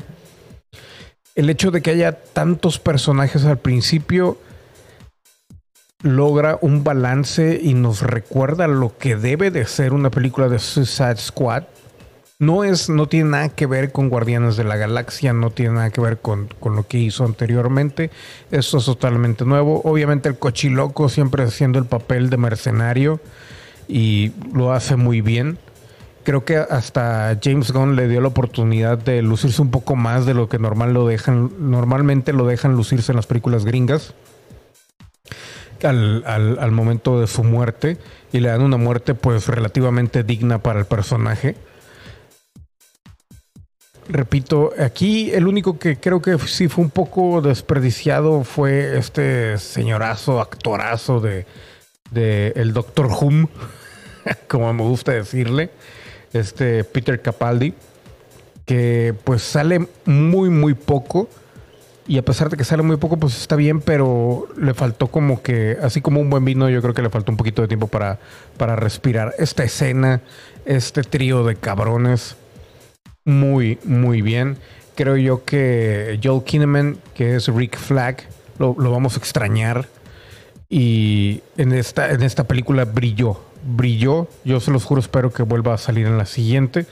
El 1.33 1.49
hecho 1.49 1.71
de 1.71 1.81
que 1.81 1.89
haya 1.89 2.13
tantos 2.13 2.79
personajes 2.79 3.45
al 3.45 3.57
principio 3.57 4.37
logra 6.01 6.57
un 6.61 6.83
balance 6.83 7.59
y 7.61 7.73
nos 7.73 8.01
recuerda 8.01 8.67
lo 8.67 8.97
que 8.97 9.15
debe 9.15 9.51
de 9.51 9.65
ser 9.65 9.93
una 9.93 10.09
película 10.09 10.49
de 10.49 10.59
Suicide 10.59 11.17
Squad. 11.17 11.63
No 12.37 12.65
es, 12.65 12.89
no 12.89 13.07
tiene 13.07 13.29
nada 13.29 13.49
que 13.49 13.65
ver 13.65 13.93
con 13.93 14.09
Guardianes 14.09 14.57
de 14.57 14.65
la 14.65 14.75
Galaxia, 14.75 15.31
no 15.31 15.51
tiene 15.51 15.75
nada 15.75 15.89
que 15.89 16.01
ver 16.01 16.17
con, 16.17 16.49
con 16.59 16.75
lo 16.75 16.85
que 16.85 16.97
hizo 16.97 17.23
anteriormente. 17.23 18.11
Esto 18.51 18.77
es 18.77 18.85
totalmente 18.85 19.45
nuevo. 19.45 19.81
Obviamente 19.85 20.27
el 20.27 20.37
cochiloco 20.37 21.07
siempre 21.07 21.43
haciendo 21.43 21.79
el 21.79 21.85
papel 21.85 22.29
de 22.29 22.37
mercenario 22.37 23.21
y 23.87 24.33
lo 24.53 24.73
hace 24.73 24.97
muy 24.97 25.21
bien. 25.21 25.57
Creo 26.23 26.43
que 26.43 26.57
hasta 26.57 27.39
James 27.41 27.71
Gunn 27.71 27.95
le 27.95 28.07
dio 28.07 28.19
la 28.19 28.29
oportunidad 28.29 28.97
de 28.97 29.21
lucirse 29.21 29.61
un 29.61 29.71
poco 29.71 29.95
más 29.95 30.25
de 30.25 30.33
lo 30.33 30.49
que 30.49 30.59
normal 30.59 30.93
lo 30.93 31.07
dejan, 31.07 31.51
normalmente 31.59 32.33
lo 32.33 32.45
dejan 32.47 32.75
lucirse 32.75 33.11
en 33.11 33.15
las 33.15 33.27
películas 33.27 33.63
gringas. 33.63 34.13
Al, 35.83 36.23
al, 36.25 36.71
momento 36.71 37.19
de 37.19 37.27
su 37.27 37.43
muerte 37.43 37.97
y 38.31 38.39
le 38.39 38.49
dan 38.49 38.61
una 38.61 38.77
muerte 38.77 39.13
pues 39.13 39.47
relativamente 39.47 40.23
digna 40.23 40.59
para 40.59 40.79
el 40.79 40.85
personaje. 40.85 41.55
Repito, 44.07 44.71
aquí 44.79 45.31
el 45.31 45.47
único 45.47 45.79
que 45.79 45.97
creo 45.97 46.21
que 46.21 46.37
sí 46.39 46.67
fue 46.67 46.83
un 46.83 46.91
poco 46.91 47.41
desperdiciado 47.41 48.43
fue 48.43 48.97
este 48.97 49.57
señorazo, 49.57 50.39
actorazo 50.39 51.19
de, 51.19 51.45
de 52.11 52.53
el 52.55 52.73
Doctor 52.73 53.07
Whom, 53.07 53.47
como 54.47 54.71
me 54.73 54.83
gusta 54.83 55.11
decirle, 55.11 55.71
este 56.33 56.83
Peter 56.83 57.21
Capaldi, 57.21 57.73
que 58.65 59.15
pues 59.23 59.41
sale 59.41 59.87
muy, 60.05 60.49
muy 60.49 60.73
poco. 60.73 61.29
Y 62.07 62.19
a 62.19 62.21
pesar 62.21 62.49
de 62.49 62.57
que 62.57 62.63
sale 62.63 62.83
muy 62.83 62.97
poco, 62.97 63.17
pues 63.17 63.35
está 63.35 63.55
bien, 63.55 63.81
pero 63.81 64.47
le 64.57 64.75
faltó 64.75 65.07
como 65.07 65.41
que, 65.41 65.77
así 65.81 66.01
como 66.01 66.21
un 66.21 66.29
buen 66.29 66.45
vino, 66.45 66.69
yo 66.69 66.81
creo 66.81 66.93
que 66.93 67.01
le 67.01 67.09
faltó 67.09 67.31
un 67.31 67.37
poquito 67.37 67.63
de 67.63 67.67
tiempo 67.67 67.87
para, 67.87 68.19
para 68.57 68.75
respirar. 68.75 69.33
Esta 69.39 69.63
escena, 69.63 70.21
este 70.65 71.01
trío 71.01 71.43
de 71.43 71.55
cabrones, 71.55 72.35
muy, 73.25 73.79
muy 73.85 74.21
bien. 74.21 74.57
Creo 74.93 75.17
yo 75.17 75.45
que 75.45 76.19
Joel 76.23 76.43
Kinnaman, 76.43 76.97
que 77.15 77.35
es 77.35 77.47
Rick 77.47 77.77
Flag, 77.77 78.17
lo, 78.59 78.75
lo 78.77 78.91
vamos 78.91 79.15
a 79.15 79.19
extrañar. 79.19 79.87
Y 80.69 81.41
en 81.57 81.73
esta, 81.73 82.11
en 82.11 82.21
esta 82.21 82.43
película 82.43 82.85
brilló, 82.85 83.41
brilló. 83.65 84.27
Yo 84.43 84.59
se 84.59 84.69
los 84.69 84.85
juro, 84.85 85.01
espero 85.01 85.33
que 85.33 85.41
vuelva 85.41 85.73
a 85.73 85.79
salir 85.79 86.05
en 86.05 86.19
la 86.19 86.27
siguiente. 86.27 86.85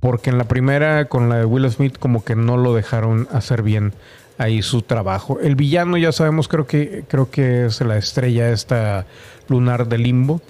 Porque 0.00 0.30
en 0.30 0.38
la 0.38 0.48
primera, 0.48 1.04
con 1.04 1.28
la 1.28 1.36
de 1.36 1.44
Will 1.44 1.70
Smith, 1.70 1.96
como 1.96 2.24
que 2.24 2.34
no 2.34 2.56
lo 2.56 2.74
dejaron 2.74 3.28
hacer 3.30 3.62
bien 3.62 3.92
ahí 4.38 4.62
su 4.62 4.82
trabajo. 4.82 5.40
El 5.40 5.56
villano, 5.56 5.96
ya 5.96 6.12
sabemos, 6.12 6.48
creo 6.48 6.66
que, 6.66 7.04
creo 7.08 7.30
que 7.30 7.66
es 7.66 7.80
la 7.80 7.96
estrella 7.96 8.50
esta 8.50 9.06
lunar 9.48 9.88
de 9.88 9.98
limbo. 9.98 10.40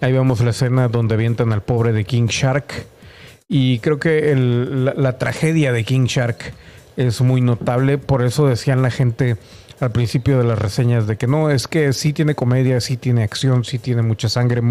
Ahí 0.00 0.12
vemos 0.12 0.40
la 0.40 0.50
escena 0.50 0.88
donde 0.88 1.14
avientan 1.14 1.52
al 1.52 1.62
pobre 1.62 1.92
de 1.92 2.04
King 2.04 2.26
Shark. 2.26 2.86
Y 3.48 3.78
creo 3.78 3.98
que 3.98 4.34
la 4.34 5.18
tragedia 5.18 5.72
de 5.72 5.84
King 5.84 6.06
Shark 6.06 6.52
es 6.96 7.20
muy 7.20 7.40
notable. 7.40 7.98
Por 7.98 8.22
eso 8.22 8.46
decían 8.46 8.82
la 8.82 8.90
gente 8.90 9.36
al 9.80 9.92
principio 9.92 10.38
de 10.38 10.44
las 10.44 10.58
reseñas 10.58 11.06
de 11.06 11.16
que 11.16 11.26
no, 11.26 11.50
es 11.50 11.68
que 11.68 11.92
sí 11.92 12.12
tiene 12.12 12.34
comedia, 12.34 12.80
sí 12.80 12.96
tiene 12.96 13.22
acción, 13.22 13.64
sí 13.64 13.78
tiene 13.78 14.02
mucha 14.02 14.28
sangre, 14.28 14.62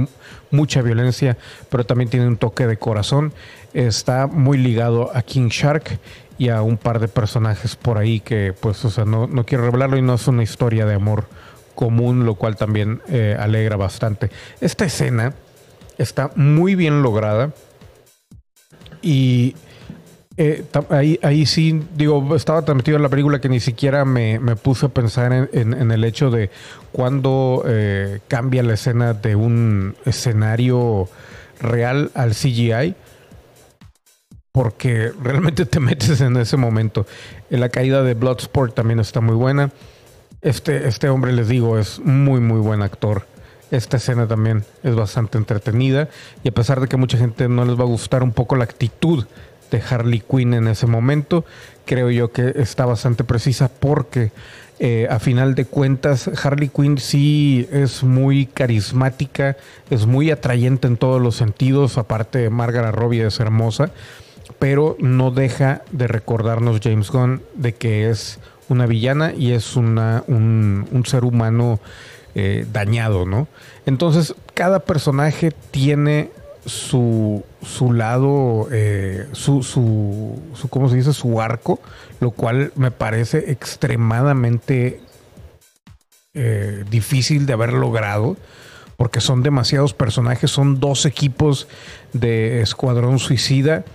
mucha 0.50 0.82
violencia, 0.82 1.38
pero 1.70 1.86
también 1.86 2.10
tiene 2.10 2.28
un 2.28 2.38
toque 2.38 2.66
de 2.66 2.78
corazón. 2.78 3.34
Está 3.74 4.28
muy 4.28 4.58
ligado 4.58 5.16
a 5.16 5.22
King 5.22 5.50
Shark 5.50 6.00
y 6.38 6.50
a 6.50 6.62
un 6.62 6.77
par 6.77 7.00
de 7.00 7.08
personajes 7.08 7.75
por 7.75 7.98
ahí 7.98 8.20
que, 8.20 8.54
pues, 8.60 8.84
o 8.86 8.89
sea, 8.89 9.06
no, 9.06 9.27
no 9.27 9.46
quiero 9.46 9.65
revelarlo 9.65 9.98
y 9.98 10.01
no 10.01 10.15
es 10.15 10.27
una 10.27 10.44
historia 10.44 10.86
de 10.86 10.96
amor 10.96 11.25
común, 11.75 12.25
lo 12.25 12.36
cual 12.36 12.56
también 12.56 13.01
eh, 13.08 13.36
alegra 13.39 13.75
bastante. 13.75 14.32
Esta 14.62 14.86
escena 14.86 15.34
está 15.98 16.32
muy 16.36 16.75
bien 16.75 17.04
lograda 17.04 17.54
y 19.01 19.56
eh, 20.38 20.65
ahí, 20.89 21.20
ahí 21.22 21.46
sí, 21.46 21.82
digo, 21.96 22.36
estaba 22.36 22.63
tan 22.63 22.77
metido 22.77 22.98
en 22.98 23.04
la 23.04 23.10
película 23.10 23.39
que 23.39 23.48
ni 23.48 23.60
siquiera 23.60 24.04
me, 24.04 24.39
puse 24.58 24.88
a 24.88 24.89
pensar 24.89 25.32
en, 25.32 25.92
el 25.92 26.04
hecho 26.04 26.30
de 26.30 26.50
cuando 26.92 27.63
eh, 27.65 28.20
cambia 28.27 28.63
la 28.63 28.74
escena 28.74 29.13
de 29.13 29.36
un 29.36 29.96
escenario 30.06 31.08
real 31.62 32.12
al 32.15 32.32
CGI, 32.32 32.96
porque 34.56 35.12
realmente 35.22 35.66
te 35.66 35.82
metes 35.82 36.22
en 36.22 36.38
ese 36.38 36.56
momento. 36.56 37.06
En 37.50 37.60
la 37.60 37.68
caída 37.68 38.04
de 38.04 38.14
Bloodsport 38.14 38.74
también 38.74 39.02
está 39.02 39.20
muy 39.20 39.36
buena. 39.36 39.70
Este, 40.42 40.88
este 40.88 41.10
hombre, 41.10 41.34
les 41.34 41.50
digo, 41.50 41.78
es 41.78 42.00
muy, 42.00 42.40
muy 42.40 42.62
buen 42.62 42.82
actor. 42.82 43.28
Esta 43.70 43.98
escena 43.98 44.28
también 44.28 44.64
es 44.82 44.96
bastante 44.96 45.38
entretenida 45.38 46.08
y 46.42 46.48
a 46.48 46.54
pesar 46.54 46.80
de 46.80 46.88
que 46.88 46.96
mucha 46.96 47.18
gente 47.18 47.50
no 47.50 47.66
les 47.66 47.78
va 47.78 47.84
a 47.84 47.88
gustar 47.88 48.24
un 48.24 48.32
poco 48.32 48.56
la 48.56 48.64
actitud 48.64 49.26
de 49.72 49.82
Harley 49.90 50.22
Quinn 50.22 50.54
en 50.54 50.70
ese 50.70 50.88
momento. 50.88 51.44
Creo 51.84 52.10
yo 52.10 52.32
que 52.32 52.54
está 52.56 52.86
bastante 52.86 53.26
precisa 53.26 53.68
porque 53.68 54.32
eh, 54.80 55.06
a 55.10 55.20
final 55.20 55.56
de 55.56 55.66
cuentas 55.66 56.30
Harley 56.46 56.70
Quinn 56.70 56.98
sí 56.98 57.68
es 57.74 58.04
muy 58.04 58.46
carismática, 58.46 59.58
es 59.90 60.06
muy 60.06 60.32
atrayente 60.32 60.88
en 60.88 60.96
todos 60.96 61.22
los 61.22 61.36
sentidos, 61.36 61.98
aparte 61.98 62.40
de 62.40 62.50
Margaret 62.50 62.96
Robbie 62.96 63.26
es 63.26 63.40
hermosa, 63.42 63.92
pero 64.66 64.98
no 65.00 65.30
deja 65.30 65.84
de 65.92 66.08
recordarnos 66.08 66.80
James 66.82 67.12
Gunn 67.12 67.44
de 67.54 67.76
que 67.76 68.10
es 68.10 68.40
una 68.68 68.88
villana 68.88 69.32
y 69.32 69.52
es 69.52 69.76
una, 69.76 70.24
un, 70.26 71.04
ser 71.06 71.24
humano 71.24 71.80
eh, 72.34 72.66
dañado, 72.74 73.28
¿no? 73.28 73.48
Entonces 73.86 74.34
cada 74.56 74.80
personaje 74.80 75.52
tiene 75.70 76.32
su, 76.66 77.44
su 77.62 77.94
lado, 77.94 78.68
eh, 78.72 79.28
su, 79.34 79.62
su, 79.62 80.42
¿cómo 80.72 80.90
se 80.90 80.96
dice? 80.96 81.14
Su 81.14 81.40
arco, 81.40 81.80
lo 82.20 82.32
cual 82.32 82.72
me 82.76 82.90
parece 82.90 83.52
extremadamente 83.52 85.00
eh, 86.34 86.84
difícil 86.90 87.46
de 87.46 87.54
haber 87.54 87.72
logrado, 87.72 88.36
porque 88.98 89.22
son 89.22 89.44
demasiados 89.44 89.94
personajes, 89.94 90.50
son 90.50 90.80
dos 90.80 91.06
equipos 91.06 91.68
de 92.14 92.62
Escuadrón 92.62 93.20
Suicida 93.20 93.86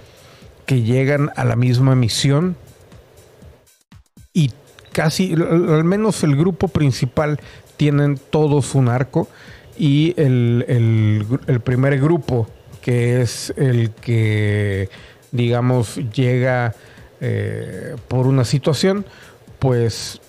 que 0.70 0.82
llegan 0.82 1.32
a 1.34 1.42
la 1.42 1.56
misma 1.56 1.96
misión 1.96 2.54
y 4.32 4.52
casi, 4.92 5.32
al 5.32 5.82
menos 5.82 6.22
el 6.22 6.36
grupo 6.36 6.68
principal, 6.68 7.40
tienen 7.76 8.20
todos 8.30 8.76
un 8.76 8.88
arco 8.88 9.26
y 9.76 10.14
el, 10.16 10.64
el, 11.48 11.60
primer 11.60 11.98
grupo 11.98 12.46
que 12.82 13.20
es 13.20 13.52
el 13.56 13.90
que, 13.90 14.88
digamos, 15.32 15.96
llega 16.14 16.76
eh, 17.20 17.96
por 18.06 18.28
una 18.28 18.44
situación, 18.44 19.04
pues 19.58 20.20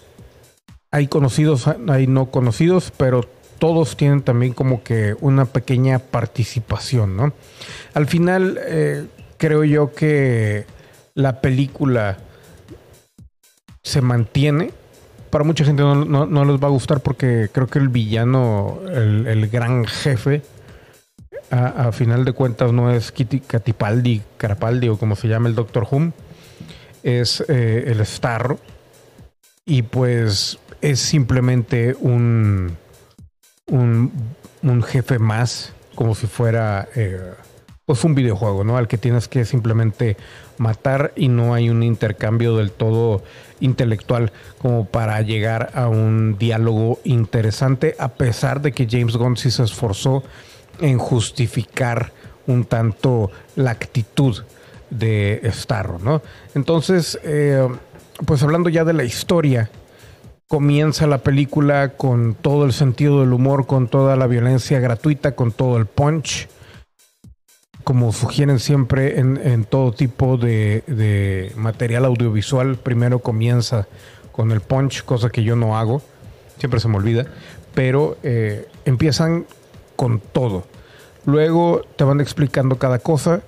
hay 0.89 1.05
conocidos, 1.05 1.67
hay 1.67 2.07
no 2.07 2.31
conocidos, 2.31 2.91
pero 2.97 3.29
todos 3.59 3.95
tienen 3.95 4.23
también 4.23 4.53
como 4.53 4.81
que 4.81 5.15
una 5.21 5.45
pequeña 5.45 5.99
participación, 5.99 7.15
¿no? 7.15 7.31
Al 7.93 8.07
final, 8.07 8.59
eh, 8.65 9.05
creo 9.41 9.63
yo 9.63 9.91
que 9.91 10.65
la 11.15 11.41
película 11.41 12.19
se 13.81 14.01
mantiene. 14.01 14.71
Para 15.31 15.43
mucha 15.43 15.65
gente 15.65 15.81
no, 15.81 16.45
les 16.45 16.63
va 16.63 16.67
a 16.67 16.71
gustar 16.71 16.99
porque 17.01 17.49
creo 17.51 17.65
que 17.65 17.79
el 17.79 17.89
villano, 17.89 18.79
el 18.93 19.47
gran 19.49 19.85
jefe, 19.85 20.43
a, 21.51 21.91
final 21.91 22.23
de 22.23 22.33
cuentas 22.33 22.71
no 22.71 22.91
es 22.91 23.11
Kitty 23.11 23.39
Catipaldi, 23.41 24.21
Carapaldi 24.37 24.89
o 24.89 24.97
como 24.97 25.15
se 25.15 25.27
llama 25.27 25.49
el 25.49 25.55
Doctor 25.55 25.87
Who, 25.89 26.13
es 27.01 27.43
eh, 27.47 27.85
el 27.87 28.05
Starro. 28.05 28.59
Y 29.65 29.81
pues 29.81 30.59
es 30.81 30.99
simplemente 30.99 31.95
un, 31.99 32.77
un, 33.67 34.83
jefe 34.83 35.19
más, 35.19 35.73
como 35.95 36.15
si 36.15 36.27
fuera 36.27 36.87
eh, 36.95 37.33
pues 37.85 38.03
un 38.03 38.15
videojuego, 38.15 38.63
¿no? 38.63 38.77
Al 38.77 38.87
que 38.87 38.97
tienes 38.97 39.27
que 39.27 39.45
simplemente 39.45 40.17
matar 40.57 41.13
y 41.15 41.27
no 41.27 41.53
hay 41.53 41.69
un 41.69 41.83
intercambio 41.83 42.55
del 42.55 42.71
todo 42.71 43.23
intelectual 43.59 44.31
como 44.59 44.85
para 44.85 45.21
llegar 45.21 45.71
a 45.73 45.87
un 45.87 46.37
diálogo 46.37 46.99
interesante, 47.03 47.95
a 47.99 48.09
pesar 48.09 48.61
de 48.61 48.71
que 48.71 48.87
James 48.89 49.17
Gunn 49.17 49.37
se 49.37 49.49
esforzó 49.63 50.23
en 50.79 50.97
justificar 50.97 52.11
un 52.47 52.65
tanto 52.65 53.31
la 53.55 53.71
actitud 53.71 54.43
de 54.89 55.41
Starro, 55.53 55.99
¿no? 55.99 56.21
Entonces, 56.53 57.19
eh, 57.23 57.67
pues 58.25 58.43
hablando 58.43 58.69
ya 58.69 58.83
de 58.83 58.93
la 58.93 59.03
historia 59.03 59.69
comienza 60.47 61.07
la 61.07 61.19
película 61.19 61.93
con 61.93 62.35
todo 62.35 62.65
el 62.65 62.73
sentido 62.73 63.21
del 63.21 63.31
humor, 63.31 63.67
con 63.67 63.87
toda 63.87 64.17
la 64.17 64.27
violencia 64.27 64.81
gratuita, 64.81 65.31
con 65.33 65.53
todo 65.53 65.77
el 65.77 65.85
punch, 65.85 66.49
como 67.91 68.13
sugieren 68.13 68.57
siempre 68.59 69.19
en, 69.19 69.65
todo 69.65 69.91
tipo 69.91 70.37
de, 70.37 71.51
material 71.57 72.05
audiovisual. 72.05 72.77
Primero 72.77 73.19
comienza 73.19 73.85
con 74.31 74.51
el 74.51 74.61
punch, 74.61 75.03
cosa 75.03 75.29
que 75.29 75.43
yo 75.43 75.57
no 75.57 75.77
hago, 75.77 76.01
siempre 76.57 76.79
se 76.79 76.87
me 76.87 76.95
olvida, 76.95 77.25
pero 77.73 78.17
eh, 78.23 78.69
empiezan 78.85 79.45
con 79.97 80.21
todo. 80.21 80.63
Luego 81.25 81.81
te 81.97 82.05
van 82.05 82.21
explicando 82.21 82.77
cada 82.77 82.99
cosa 82.99 83.41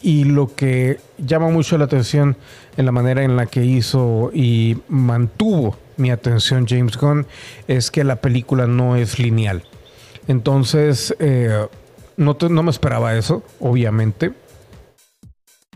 y 0.00 0.22
lo 0.22 0.54
que 0.54 1.00
llama 1.18 1.48
mucho 1.48 1.76
la 1.76 1.86
atención 1.86 2.36
en 2.76 2.86
la 2.86 2.92
manera 2.92 3.24
en 3.24 3.34
la 3.34 3.46
que 3.46 3.64
hizo 3.64 4.30
y 4.32 4.78
mantuvo 4.86 5.76
mi 5.96 6.12
atención 6.12 6.64
James 6.68 6.96
Gunn 6.96 7.26
es 7.66 7.90
que 7.90 8.04
la 8.04 8.20
película 8.20 8.68
no 8.68 8.94
es 8.94 9.18
lineal. 9.18 9.64
Entonces, 10.28 11.12
eh, 11.18 11.66
no, 12.20 12.36
no 12.50 12.62
me 12.62 12.70
esperaba 12.70 13.16
eso, 13.16 13.42
obviamente. 13.60 14.32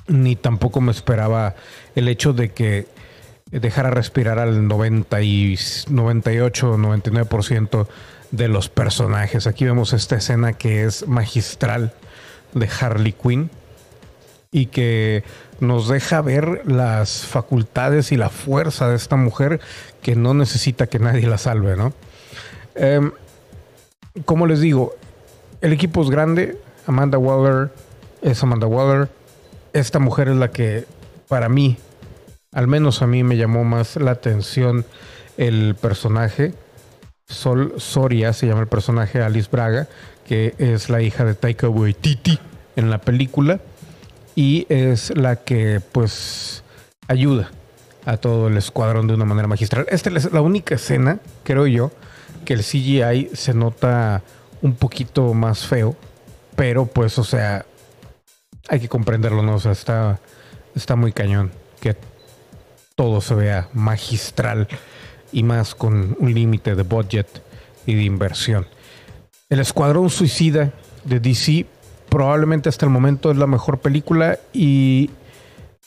Ni 0.06 0.36
tampoco 0.36 0.82
me 0.82 0.92
esperaba 0.92 1.54
el 1.94 2.06
hecho 2.08 2.34
de 2.34 2.50
que 2.50 2.86
dejara 3.50 3.90
respirar 3.90 4.38
al 4.38 4.68
90 4.68 5.22
y 5.22 5.58
98 5.88 6.76
99% 6.76 7.86
de 8.30 8.48
los 8.48 8.68
personajes. 8.68 9.46
Aquí 9.46 9.64
vemos 9.64 9.94
esta 9.94 10.16
escena 10.16 10.52
que 10.52 10.84
es 10.84 11.08
magistral 11.08 11.94
de 12.52 12.68
Harley 12.78 13.12
Quinn 13.12 13.50
y 14.52 14.66
que 14.66 15.24
nos 15.60 15.88
deja 15.88 16.20
ver 16.20 16.60
las 16.66 17.24
facultades 17.24 18.12
y 18.12 18.18
la 18.18 18.28
fuerza 18.28 18.90
de 18.90 18.96
esta 18.96 19.16
mujer 19.16 19.60
que 20.02 20.14
no 20.14 20.34
necesita 20.34 20.88
que 20.88 20.98
nadie 20.98 21.26
la 21.26 21.38
salve, 21.38 21.74
¿no? 21.74 21.94
Em, 22.74 23.12
como 24.26 24.46
les 24.46 24.60
digo, 24.60 24.94
el 25.64 25.72
equipo 25.72 26.02
es 26.02 26.10
grande. 26.10 26.58
Amanda 26.86 27.16
Waller 27.16 27.72
es 28.20 28.42
Amanda 28.42 28.66
Waller. 28.66 29.08
Esta 29.72 29.98
mujer 29.98 30.28
es 30.28 30.36
la 30.36 30.50
que, 30.50 30.84
para 31.26 31.48
mí, 31.48 31.78
al 32.52 32.68
menos 32.68 33.00
a 33.00 33.06
mí 33.06 33.24
me 33.24 33.38
llamó 33.38 33.64
más 33.64 33.96
la 33.96 34.10
atención 34.10 34.84
el 35.38 35.74
personaje. 35.74 36.52
Sol 37.26 37.72
Soria 37.78 38.34
se 38.34 38.46
llama 38.46 38.60
el 38.60 38.66
personaje 38.66 39.22
Alice 39.22 39.48
Braga, 39.50 39.88
que 40.26 40.54
es 40.58 40.90
la 40.90 41.00
hija 41.00 41.24
de 41.24 41.34
Taika 41.34 41.70
Waititi 41.70 42.38
en 42.76 42.90
la 42.90 42.98
película 42.98 43.58
y 44.34 44.66
es 44.68 45.16
la 45.16 45.36
que 45.36 45.80
pues 45.92 46.62
ayuda 47.08 47.50
a 48.04 48.18
todo 48.18 48.48
el 48.48 48.58
escuadrón 48.58 49.06
de 49.06 49.14
una 49.14 49.24
manera 49.24 49.48
magistral. 49.48 49.86
Esta 49.88 50.10
es 50.10 50.30
la 50.30 50.42
única 50.42 50.74
escena, 50.74 51.20
creo 51.42 51.66
yo, 51.66 51.90
que 52.44 52.52
el 52.52 52.60
CGI 52.60 53.30
se 53.32 53.54
nota 53.54 54.22
un 54.64 54.74
poquito 54.74 55.34
más 55.34 55.66
feo, 55.66 55.94
pero 56.56 56.86
pues, 56.86 57.18
o 57.18 57.24
sea, 57.24 57.66
hay 58.66 58.80
que 58.80 58.88
comprenderlo, 58.88 59.42
¿no? 59.42 59.56
O 59.56 59.60
sea, 59.60 59.72
está, 59.72 60.18
está 60.74 60.96
muy 60.96 61.12
cañón 61.12 61.52
que 61.80 61.94
todo 62.96 63.20
se 63.20 63.34
vea 63.34 63.68
magistral 63.74 64.66
y 65.32 65.42
más 65.42 65.74
con 65.74 66.16
un 66.18 66.32
límite 66.32 66.74
de 66.74 66.82
budget 66.82 67.42
y 67.84 67.94
de 67.94 68.04
inversión. 68.04 68.66
El 69.50 69.60
Escuadrón 69.60 70.08
Suicida 70.08 70.72
de 71.04 71.20
DC 71.20 71.66
probablemente 72.08 72.70
hasta 72.70 72.86
el 72.86 72.90
momento 72.90 73.30
es 73.30 73.36
la 73.36 73.46
mejor 73.46 73.80
película 73.80 74.38
y 74.54 75.10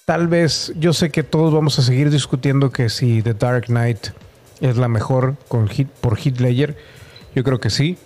tal 0.06 0.28
vez 0.28 0.72
yo 0.78 0.94
sé 0.94 1.10
que 1.10 1.24
todos 1.24 1.52
vamos 1.52 1.80
a 1.80 1.82
seguir 1.82 2.12
discutiendo 2.12 2.70
que 2.70 2.90
si 2.90 3.24
The 3.24 3.34
Dark 3.34 3.66
Knight 3.66 4.10
es 4.62 4.78
la 4.78 4.88
mejor 4.88 5.36
con 5.48 5.68
hit, 5.68 5.88
por 5.88 6.20
Hitler. 6.24 6.78
Yo 7.34 7.44
creo 7.44 7.60
que 7.60 7.72
sí, 7.72 7.98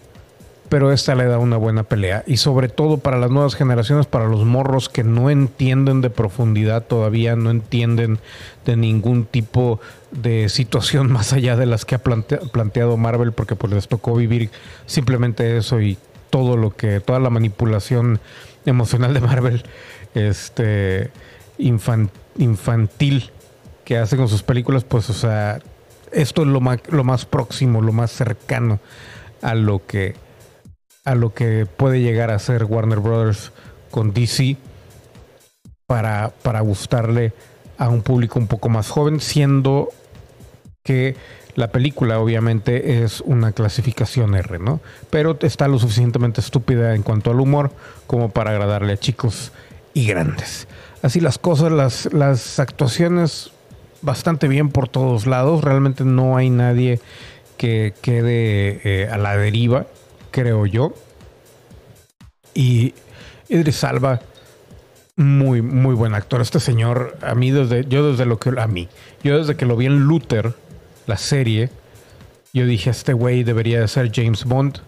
pero 0.72 0.94
esta 0.94 1.16
le 1.16 1.26
da 1.26 1.38
una 1.38 1.58
buena 1.58 1.84
pelea. 1.84 2.24
Y 2.26 2.38
sobre 2.38 2.70
todo 2.70 3.00
para 3.00 3.18
las 3.18 3.30
nuevas 3.30 3.56
generaciones, 3.56 4.06
para 4.06 4.30
los 4.30 4.46
morros 4.46 4.88
que 4.88 5.04
no 5.04 5.30
entienden 5.30 6.00
de 6.00 6.10
profundidad 6.10 6.86
todavía, 6.86 7.36
no 7.36 7.52
entienden 7.52 8.20
de 8.66 8.78
ningún 8.78 9.26
tipo 9.26 9.82
de 10.12 10.48
situación 10.48 11.12
más 11.12 11.34
allá 11.34 11.58
de 11.58 11.66
las 11.66 11.84
que 11.84 11.96
ha 11.96 12.00
planteado 12.00 12.96
Marvel 12.96 13.34
porque 13.34 13.58
pues 13.58 13.74
les 13.74 13.90
tocó 13.90 14.16
vivir 14.16 14.50
simplemente 14.86 15.58
eso 15.58 15.82
y 15.82 15.98
todo 16.30 16.56
lo 16.56 16.74
que, 16.74 17.02
toda 17.02 17.20
la 17.20 17.30
manipulación 17.30 18.22
emocional 18.66 19.14
de 19.14 19.20
Marvel, 19.20 19.64
este 20.16 21.12
infantil 21.58 23.30
que 23.84 23.98
hace 23.98 24.16
con 24.16 24.30
sus 24.30 24.42
películas, 24.42 24.86
pues, 24.86 25.10
o 25.10 25.14
sea, 25.14 25.60
esto 26.14 26.44
es 26.44 26.48
lo 26.48 26.62
más, 26.62 26.80
lo 26.88 27.04
más 27.04 27.26
próximo, 27.26 27.82
lo 27.82 27.92
más 27.92 28.12
cercano 28.12 28.80
a 29.42 29.54
lo 29.54 29.86
que 29.86 30.16
a 31.06 31.16
lo 31.16 31.34
que 31.34 31.66
puede 31.66 32.02
llegar 32.02 32.32
a 32.32 32.40
ser 32.40 32.66
Warner 32.66 33.00
Brothers 33.00 33.52
con 33.90 34.14
DC 34.14 34.58
para, 35.88 36.32
para 36.44 36.62
gustarle 36.62 37.34
a 37.78 37.90
un 37.90 38.02
público 38.02 38.40
un 38.40 38.48
poco 38.48 38.70
más 38.70 38.90
joven, 38.90 39.20
siendo 39.20 39.90
que 40.84 41.16
la 41.56 41.72
película 41.72 42.20
obviamente 42.20 43.04
es 43.04 43.22
una 43.22 43.52
clasificación 43.52 44.36
R, 44.36 44.60
¿no? 44.60 44.80
Pero 45.10 45.38
está 45.42 45.68
lo 45.68 45.80
suficientemente 45.80 46.42
estúpida 46.42 46.96
en 46.96 47.04
cuanto 47.04 47.32
al 47.32 47.40
humor 47.40 47.72
como 48.08 48.30
para 48.30 48.52
agradarle 48.52 48.94
a 48.94 48.98
chicos 48.98 49.52
y 49.94 50.06
grandes. 50.06 50.68
Así 51.02 51.20
las 51.20 51.38
cosas, 51.38 51.72
las, 51.72 52.14
las 52.14 52.60
actuaciones 52.60 53.52
bastante 54.02 54.48
bien 54.48 54.70
por 54.70 54.88
todos 54.88 55.26
lados. 55.26 55.64
Realmente 55.64 56.04
no 56.06 56.38
hay 56.38 56.50
nadie 56.50 57.00
que 57.58 57.94
quede 58.02 58.82
eh, 58.84 59.10
a 59.10 59.18
la 59.18 59.36
deriva, 59.38 59.86
creo 60.32 60.66
yo. 60.66 60.94
Y 62.54 62.94
Idris 63.50 63.84
Alba, 63.84 64.22
muy, 65.16 65.62
muy 65.62 65.96
buen 65.96 66.14
actor. 66.14 66.42
Este 66.42 66.60
señor, 66.60 67.18
a 67.22 67.36
mí 67.36 67.52
desde, 67.52 67.86
yo 67.86 68.10
desde 68.10 68.26
lo 68.26 68.40
que, 68.40 68.52
a 68.60 68.68
mí, 68.68 68.90
yo 69.24 69.38
desde 69.38 69.56
que 69.56 69.66
lo 69.66 69.76
vi 69.76 69.86
en 69.86 70.00
Luther, 70.00 70.54
la 71.06 71.18
serie, 71.18 71.70
yo 72.54 72.66
dije, 72.66 72.90
este 72.90 73.14
güey 73.14 73.44
debería 73.44 73.80
de 73.80 73.88
ser 73.88 74.12
James 74.14 74.46
Bond, 74.46 74.80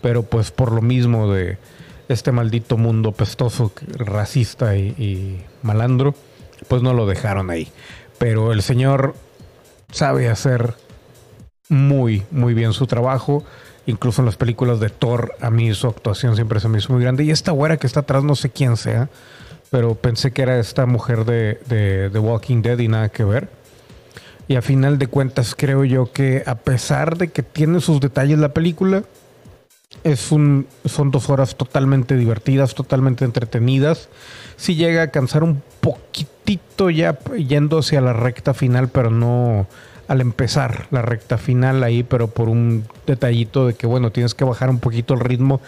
pero 0.00 0.22
pues 0.22 0.50
por 0.50 0.72
lo 0.72 0.80
mismo 0.80 1.32
de 1.32 1.58
este 2.08 2.32
maldito 2.32 2.76
mundo 2.76 3.12
pestoso, 3.12 3.72
racista 3.86 4.76
y, 4.76 5.44
malandro, 5.62 6.14
pues 6.68 6.82
no 6.82 6.94
lo 6.94 7.06
dejaron 7.06 7.50
ahí. 7.50 7.68
Pero 8.18 8.52
el 8.52 8.62
señor 8.62 9.14
sabe 9.92 10.28
hacer 10.28 10.74
muy, 11.68 12.24
muy 12.30 12.54
bien 12.54 12.72
su 12.72 12.86
trabajo. 12.86 13.44
Incluso 13.90 14.22
en 14.22 14.26
las 14.26 14.36
películas 14.36 14.80
de 14.80 14.88
Thor, 14.88 15.34
a 15.40 15.50
mí 15.50 15.72
su 15.74 15.86
actuación 15.86 16.34
siempre 16.36 16.60
se 16.60 16.68
me 16.68 16.78
hizo 16.78 16.92
muy 16.92 17.02
grande. 17.02 17.24
Y 17.24 17.30
esta 17.30 17.52
güera 17.52 17.76
que 17.76 17.86
está 17.86 18.00
atrás, 18.00 18.24
no 18.24 18.36
sé 18.36 18.50
quién 18.50 18.76
sea, 18.76 19.08
pero 19.70 19.94
pensé 19.94 20.32
que 20.32 20.42
era 20.42 20.58
esta 20.58 20.86
mujer 20.86 21.24
de, 21.24 21.60
de 21.66 22.10
The 22.10 22.18
Walking 22.18 22.62
Dead 22.62 22.78
y 22.78 22.88
nada 22.88 23.08
que 23.08 23.24
ver. 23.24 23.48
Y 24.48 24.56
a 24.56 24.62
final 24.62 24.98
de 24.98 25.06
cuentas 25.06 25.54
creo 25.56 25.84
yo 25.84 26.10
que 26.12 26.42
a 26.46 26.56
pesar 26.56 27.16
de 27.18 27.28
que 27.28 27.42
tiene 27.42 27.80
sus 27.80 28.00
detalles 28.00 28.38
la 28.38 28.52
película, 28.52 29.04
es 30.04 30.32
un, 30.32 30.66
son 30.84 31.10
dos 31.10 31.30
horas 31.30 31.56
totalmente 31.56 32.16
divertidas, 32.16 32.74
totalmente 32.74 33.24
entretenidas. 33.24 34.08
Sí 34.56 34.74
llega 34.74 35.02
a 35.02 35.10
cansar 35.10 35.42
un 35.42 35.62
poquitito 35.80 36.90
ya 36.90 37.18
yendo 37.36 37.78
hacia 37.78 38.00
la 38.00 38.12
recta 38.12 38.54
final, 38.54 38.88
pero 38.88 39.10
no 39.10 39.66
al 40.10 40.20
empezar 40.20 40.88
la 40.90 41.02
recta 41.02 41.38
final 41.38 41.84
ahí, 41.84 42.02
pero 42.02 42.26
por 42.26 42.48
un 42.48 42.84
detallito 43.06 43.68
de 43.68 43.74
que, 43.74 43.86
bueno, 43.86 44.10
tienes 44.10 44.34
que 44.34 44.44
bajar 44.44 44.68
un 44.68 44.80
poquito 44.80 45.14
el 45.14 45.20
ritmo 45.20 45.60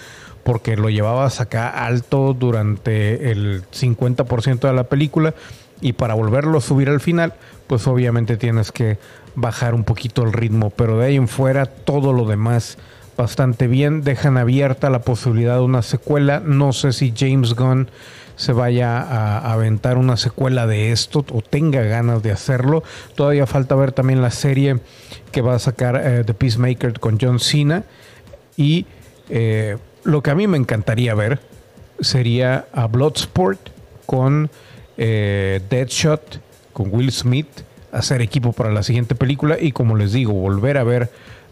porque 0.42 0.76
lo 0.76 0.90
llevabas 0.90 1.40
acá 1.40 1.68
alto 1.68 2.34
durante 2.34 3.30
el 3.30 3.62
50% 3.70 4.58
de 4.58 4.72
la 4.72 4.82
película 4.82 5.32
y 5.80 5.92
para 5.92 6.14
volverlo 6.14 6.58
a 6.58 6.60
subir 6.60 6.88
al 6.88 6.98
final, 6.98 7.34
pues 7.68 7.86
obviamente 7.86 8.36
tienes 8.36 8.72
que 8.72 8.98
bajar 9.36 9.74
un 9.74 9.84
poquito 9.84 10.24
el 10.24 10.32
ritmo, 10.32 10.70
pero 10.70 10.98
de 10.98 11.06
ahí 11.06 11.14
en 11.14 11.28
fuera 11.28 11.66
todo 11.66 12.12
lo 12.12 12.24
demás 12.24 12.78
bastante 13.16 13.68
bien, 13.68 14.02
dejan 14.02 14.38
abierta 14.38 14.90
la 14.90 15.02
posibilidad 15.02 15.54
de 15.54 15.62
una 15.62 15.82
secuela, 15.82 16.42
no 16.44 16.72
sé 16.72 16.92
si 16.92 17.14
James 17.16 17.54
Gunn 17.54 17.88
se 18.42 18.52
vaya 18.52 18.98
a 18.98 19.52
aventar 19.52 19.98
una 19.98 20.16
secuela 20.16 20.66
de 20.66 20.90
esto 20.90 21.24
o 21.30 21.42
tenga 21.42 21.82
ganas 21.82 22.24
de 22.24 22.32
hacerlo. 22.32 22.82
Todavía 23.14 23.46
falta 23.46 23.76
ver 23.76 23.92
también 23.92 24.20
la 24.20 24.32
serie 24.32 24.80
que 25.30 25.42
va 25.42 25.54
a 25.54 25.60
sacar 25.60 25.94
eh, 26.04 26.24
The 26.26 26.34
Peacemaker 26.34 26.98
con 26.98 27.20
John 27.20 27.38
Cena. 27.38 27.84
Y 28.56 28.86
eh, 29.30 29.78
lo 30.02 30.24
que 30.24 30.32
a 30.32 30.34
mí 30.34 30.48
me 30.48 30.58
encantaría 30.58 31.14
ver 31.14 31.38
sería 32.00 32.66
a 32.72 32.88
Bloodsport 32.88 33.60
con 34.06 34.50
eh, 34.96 35.60
Deadshot 35.70 36.40
con 36.72 36.92
Will 36.92 37.12
Smith, 37.12 37.46
hacer 37.92 38.22
equipo 38.22 38.52
para 38.52 38.72
la 38.72 38.82
siguiente 38.82 39.14
película 39.14 39.56
y 39.60 39.70
como 39.70 39.94
les 39.94 40.10
digo, 40.12 40.32
volver 40.32 40.78
a 40.78 40.82
ver 40.82 41.10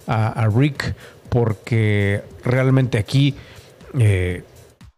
a, 0.09 0.49
Rick 0.53 0.97
porque 1.29 2.23
realmente 2.45 2.99
aquí 2.99 3.37
eh, 3.97 4.43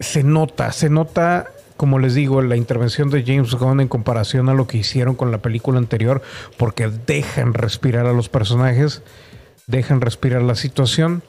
se 0.00 0.22
nota, 0.22 0.72
se 0.72 0.88
nota 0.88 1.50
como 1.82 1.98
les 1.98 2.14
digo, 2.14 2.42
la 2.42 2.54
intervención 2.54 3.10
de 3.10 3.24
James 3.24 3.56
Gunn 3.56 3.80
en 3.80 3.88
comparación 3.88 4.48
a 4.48 4.54
lo 4.54 4.68
que 4.68 4.78
hicieron 4.78 5.16
con 5.16 5.32
la 5.32 5.38
película 5.38 5.78
anterior, 5.78 6.22
porque 6.56 6.86
dejan 6.86 7.54
respirar 7.54 8.06
a 8.06 8.12
los 8.12 8.28
personajes, 8.28 9.02
dejan 9.66 10.00
respirar 10.00 10.42
la 10.42 10.54
situación 10.54 11.24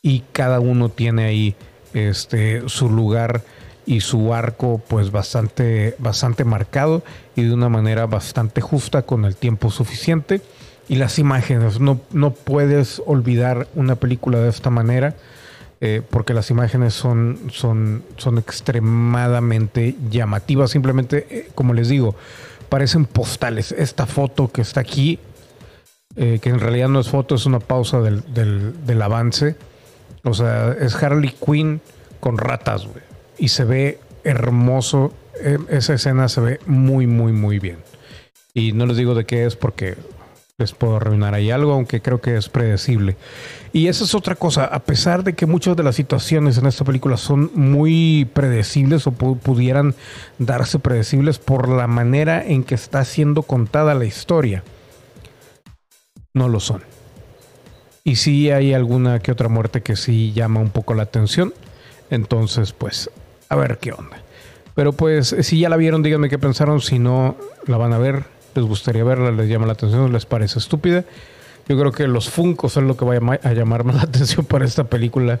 y 0.00 0.20
cada 0.32 0.60
uno 0.60 0.88
tiene 0.88 1.24
ahí 1.24 1.56
este, 1.92 2.70
su 2.70 2.88
lugar 2.88 3.42
y 3.84 4.00
su 4.00 4.32
arco 4.32 4.80
pues 4.88 5.10
bastante, 5.10 5.94
bastante 5.98 6.44
marcado 6.44 7.02
y 7.36 7.42
de 7.42 7.52
una 7.52 7.68
manera 7.68 8.06
bastante 8.06 8.62
justa 8.62 9.02
con 9.02 9.26
el 9.26 9.36
tiempo 9.36 9.70
suficiente. 9.70 10.40
Y 10.88 10.94
las 10.94 11.18
imágenes, 11.18 11.80
no, 11.80 12.00
no 12.12 12.30
puedes 12.30 13.02
olvidar 13.04 13.68
una 13.74 13.96
película 13.96 14.38
de 14.38 14.48
esta 14.48 14.70
manera 14.70 15.16
eh, 15.82 16.02
porque 16.08 16.34
las 16.34 16.50
imágenes 16.50 16.92
son, 16.92 17.38
son, 17.50 18.04
son 18.18 18.36
extremadamente 18.36 19.96
llamativas. 20.10 20.70
Simplemente, 20.70 21.26
eh, 21.30 21.48
como 21.54 21.72
les 21.72 21.88
digo, 21.88 22.14
parecen 22.68 23.06
postales. 23.06 23.72
Esta 23.72 24.04
foto 24.04 24.48
que 24.48 24.60
está 24.60 24.80
aquí, 24.80 25.18
eh, 26.16 26.38
que 26.42 26.50
en 26.50 26.60
realidad 26.60 26.88
no 26.88 27.00
es 27.00 27.08
foto, 27.08 27.34
es 27.34 27.46
una 27.46 27.60
pausa 27.60 28.00
del, 28.00 28.22
del, 28.34 29.02
avance. 29.02 29.56
O 30.22 30.34
sea, 30.34 30.72
es 30.72 31.02
Harley 31.02 31.34
Quinn 31.44 31.80
con 32.20 32.36
ratas, 32.36 32.84
güey. 32.84 33.02
Y 33.38 33.48
se 33.48 33.64
ve 33.64 34.00
hermoso. 34.22 35.14
esa 35.70 35.94
escena 35.94 36.28
se 36.28 36.42
ve 36.42 36.60
muy, 36.66 37.06
muy, 37.06 37.32
muy 37.32 37.58
bien. 37.58 37.78
Y 38.52 38.72
no 38.72 38.84
les 38.84 38.98
digo 38.98 39.14
de 39.14 39.24
qué 39.24 39.46
es 39.46 39.56
porque 39.56 39.96
les 40.60 40.72
puedo 40.72 40.96
arruinar 40.96 41.34
ahí 41.34 41.50
algo, 41.50 41.72
aunque 41.72 42.00
creo 42.00 42.20
que 42.20 42.36
es 42.36 42.48
predecible. 42.48 43.16
Y 43.72 43.88
esa 43.88 44.04
es 44.04 44.14
otra 44.14 44.34
cosa, 44.34 44.64
a 44.64 44.80
pesar 44.80 45.24
de 45.24 45.32
que 45.32 45.46
muchas 45.46 45.76
de 45.76 45.82
las 45.82 45.96
situaciones 45.96 46.58
en 46.58 46.66
esta 46.66 46.84
película 46.84 47.16
son 47.16 47.50
muy 47.54 48.28
predecibles 48.32 49.06
o 49.06 49.12
pudieran 49.12 49.94
darse 50.38 50.78
predecibles 50.78 51.38
por 51.38 51.68
la 51.68 51.86
manera 51.86 52.44
en 52.44 52.62
que 52.62 52.74
está 52.74 53.04
siendo 53.04 53.42
contada 53.42 53.94
la 53.94 54.04
historia, 54.04 54.62
no 56.34 56.48
lo 56.48 56.60
son. 56.60 56.82
Y 58.04 58.16
si 58.16 58.50
hay 58.50 58.72
alguna 58.74 59.18
que 59.18 59.32
otra 59.32 59.48
muerte 59.48 59.82
que 59.82 59.96
sí 59.96 60.32
llama 60.32 60.60
un 60.60 60.70
poco 60.70 60.94
la 60.94 61.04
atención, 61.04 61.52
entonces 62.10 62.72
pues 62.72 63.10
a 63.48 63.56
ver 63.56 63.78
qué 63.78 63.92
onda. 63.92 64.22
Pero 64.74 64.92
pues 64.92 65.36
si 65.40 65.60
ya 65.60 65.68
la 65.68 65.76
vieron, 65.76 66.02
díganme 66.02 66.28
qué 66.28 66.38
pensaron, 66.38 66.80
si 66.80 66.98
no 66.98 67.36
la 67.66 67.76
van 67.76 67.92
a 67.92 67.98
ver, 67.98 68.24
les 68.54 68.64
gustaría 68.64 69.04
verla, 69.04 69.30
les 69.30 69.48
llama 69.48 69.66
la 69.66 69.72
atención, 69.72 70.12
les 70.12 70.26
parece 70.26 70.58
estúpida 70.58 71.04
yo 71.70 71.78
creo 71.78 71.92
que 71.92 72.08
los 72.08 72.28
Funcos 72.28 72.72
son 72.72 72.88
lo 72.88 72.96
que 72.96 73.04
va 73.04 73.38
a 73.40 73.52
llamar 73.52 73.84
más 73.84 73.94
la 73.94 74.02
atención 74.02 74.44
para 74.44 74.64
esta 74.64 74.84
película. 74.84 75.38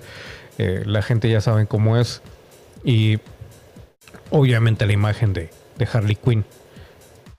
Eh, 0.58 0.84
la 0.86 1.02
gente 1.02 1.28
ya 1.28 1.40
sabe 1.40 1.66
cómo 1.66 1.96
es. 1.96 2.22
Y 2.84 3.18
obviamente 4.30 4.86
la 4.86 4.92
imagen 4.92 5.32
de, 5.32 5.50
Harley 5.92 6.14
Quinn. 6.14 6.44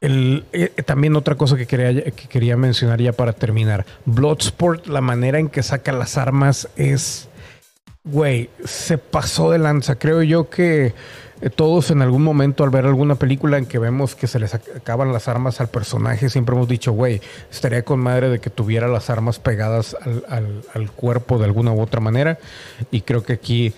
El, 0.01 0.43
eh, 0.51 0.69
también 0.85 1.15
otra 1.15 1.35
cosa 1.35 1.55
que 1.55 1.67
quería, 1.67 2.03
que 2.11 2.27
quería 2.27 2.57
mencionar 2.57 2.99
ya 2.99 3.13
para 3.13 3.31
terminar. 3.31 3.85
Bloodsport, 4.03 4.87
la 4.87 4.99
manera 4.99 5.39
en 5.39 5.47
que 5.47 5.63
saca 5.63 5.93
las 5.93 6.17
armas 6.17 6.67
es... 6.75 7.29
Güey, 8.03 8.49
se 8.65 8.97
pasó 8.97 9.51
de 9.51 9.59
lanza. 9.59 9.95
Creo 9.95 10.21
yo 10.21 10.49
que 10.49 10.87
eh, 10.87 10.93
todos 11.49 11.89
en 11.91 12.01
algún 12.01 12.23
momento 12.23 12.63
al 12.63 12.69
ver 12.69 12.85
alguna 12.85 13.15
película 13.15 13.57
en 13.57 13.65
que 13.65 13.79
vemos 13.79 14.15
que 14.15 14.27
se 14.27 14.39
les 14.39 14.53
acaban 14.53 15.11
las 15.11 15.27
armas 15.27 15.59
al 15.59 15.69
personaje, 15.69 16.29
siempre 16.29 16.55
hemos 16.55 16.67
dicho, 16.67 16.91
güey, 16.91 17.21
estaría 17.49 17.83
con 17.83 17.99
madre 17.99 18.29
de 18.29 18.39
que 18.39 18.49
tuviera 18.49 18.87
las 18.87 19.09
armas 19.09 19.39
pegadas 19.39 19.97
al, 20.29 20.91
cuerpo 20.91 21.39
de 21.39 21.45
alguna 21.45 21.71
u 21.71 21.81
otra 21.81 21.99
manera. 21.99 22.37
Y 22.91 23.01
creo 23.01 23.23
que 23.23 23.33
aquí 23.33 23.73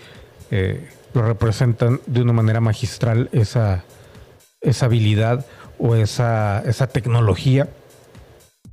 eh, 0.52 0.90
lo 1.14 1.22
representan 1.22 2.02
de 2.06 2.22
una 2.22 2.34
manera 2.34 2.60
magistral 2.60 3.30
esa, 3.32 3.84
esa 4.62 4.86
habilidad 4.88 5.46
o 5.80 5.96
esa, 5.96 6.62
esa 6.66 6.88
tecnología 6.88 7.70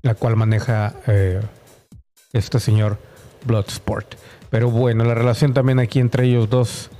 la 0.03 0.14
cual 0.14 0.37
maneja 0.37 0.94
eh, 1.07 1.40
este 2.33 2.61
señor 2.61 2.98
Bloodsport. 3.44 4.14
Pero 4.50 4.70
bueno, 4.70 5.05
la 5.05 5.14
relación 5.14 5.55
también 5.55 5.79
aquí 5.79 6.00
entre 6.00 6.26
ellos 6.26 6.48
dos 6.48 6.90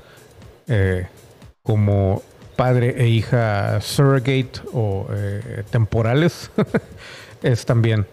como 1.63 2.23
padre 2.57 2.95
e 2.99 3.09
hija 3.09 3.81
surrogate 3.81 4.61
o 4.73 5.07
eh, 5.11 5.65
temporales 5.71 6.51
es 7.43 7.65
también 7.65 8.07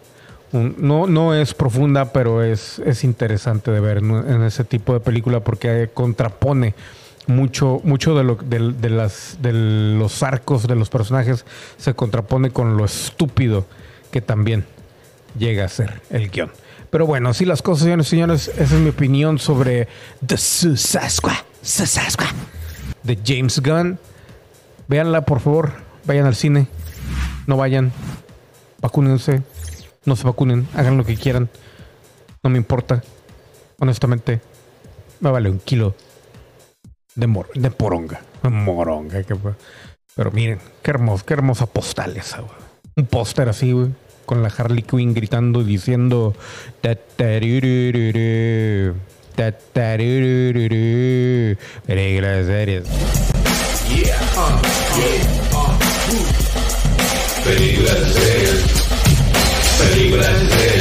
no, 0.52 1.08
no 1.08 1.34
es 1.34 1.54
profunda, 1.54 2.14
pero 2.14 2.44
es, 2.44 2.80
es 2.80 3.04
interesante 3.04 3.72
de 3.72 3.80
ver 3.80 3.98
en 3.98 4.44
ese 4.44 4.64
tipo 4.64 4.94
de 4.94 5.00
película 5.00 5.42
porque 5.42 5.90
contrapone 5.94 6.74
mucho, 7.28 7.82
mucho 7.84 8.16
de, 8.16 8.24
lo, 8.24 8.36
de, 8.36 8.90
las, 8.90 9.38
de 9.42 9.52
los 9.54 10.24
arcos 10.24 10.68
de 10.68 10.76
los 10.76 10.90
personajes 10.90 11.46
se 11.78 11.94
contrapone 11.94 12.52
con 12.52 12.78
lo 12.78 12.86
estúpido 12.86 13.66
que 14.12 14.22
también 14.22 14.66
llega 15.38 15.66
a 15.66 15.70
ser 15.70 16.02
el 16.10 16.30
guion. 16.30 16.52
Pero 16.90 17.06
bueno, 17.06 17.30
así 17.30 17.44
las 17.44 17.62
cosas, 17.62 17.84
señores 17.84 18.08
y 18.08 18.10
señores, 18.12 18.48
esa 18.48 18.76
es 18.76 18.82
mi 18.82 18.90
opinión 18.90 19.40
sobre 19.40 19.90
The 20.26 20.38
Suicide 20.38 21.10
Squad 21.10 21.36
de 23.08 23.18
James 23.26 23.60
Gunn. 23.62 23.98
Véanla, 24.88 25.22
por 25.22 25.40
favor. 25.40 25.72
Vayan 26.06 26.28
al 26.28 26.36
cine. 26.36 26.68
No 27.48 27.58
vayan. 27.58 27.92
Vacúnense. 28.82 29.42
No 30.06 30.16
se 30.16 30.26
vacunen. 30.26 30.68
Hagan 30.76 30.98
lo 30.98 31.06
que 31.06 31.16
quieran. 31.16 31.50
No 32.44 32.50
me 32.50 32.58
importa. 32.58 33.02
Honestamente, 33.80 34.42
me 35.20 35.32
vale 35.32 35.50
un 35.50 35.60
kilo 35.60 35.96
de, 37.16 37.28
mor 37.28 37.50
de 37.54 37.72
poronga. 37.72 38.22
Moronga. 38.44 39.22
Pero 40.16 40.32
miren, 40.32 40.60
qué 40.82 40.92
hermoso, 40.92 41.26
qué 41.26 41.34
hermosa 41.34 41.66
postal 41.68 42.18
esa, 42.18 42.44
Un 42.96 43.06
póster 43.06 43.50
así, 43.50 43.72
güey. 43.72 43.90
Con 44.26 44.44
la 44.44 44.50
Harley 44.50 44.84
Quinn 44.84 45.14
gritando 45.14 45.62
y 45.62 45.64
diciendo. 45.64 46.36
Películas 51.86 52.48
series. 52.48 52.84
Yeah, 53.88 54.18
uh, 54.36 54.60
yeah, 54.98 55.54
uh, 55.54 55.78
Películas 57.44 58.14
series. 58.14 58.62
Películas 59.78 59.78
series. 59.78 59.78
Películas 59.80 60.38
series. 60.50 60.77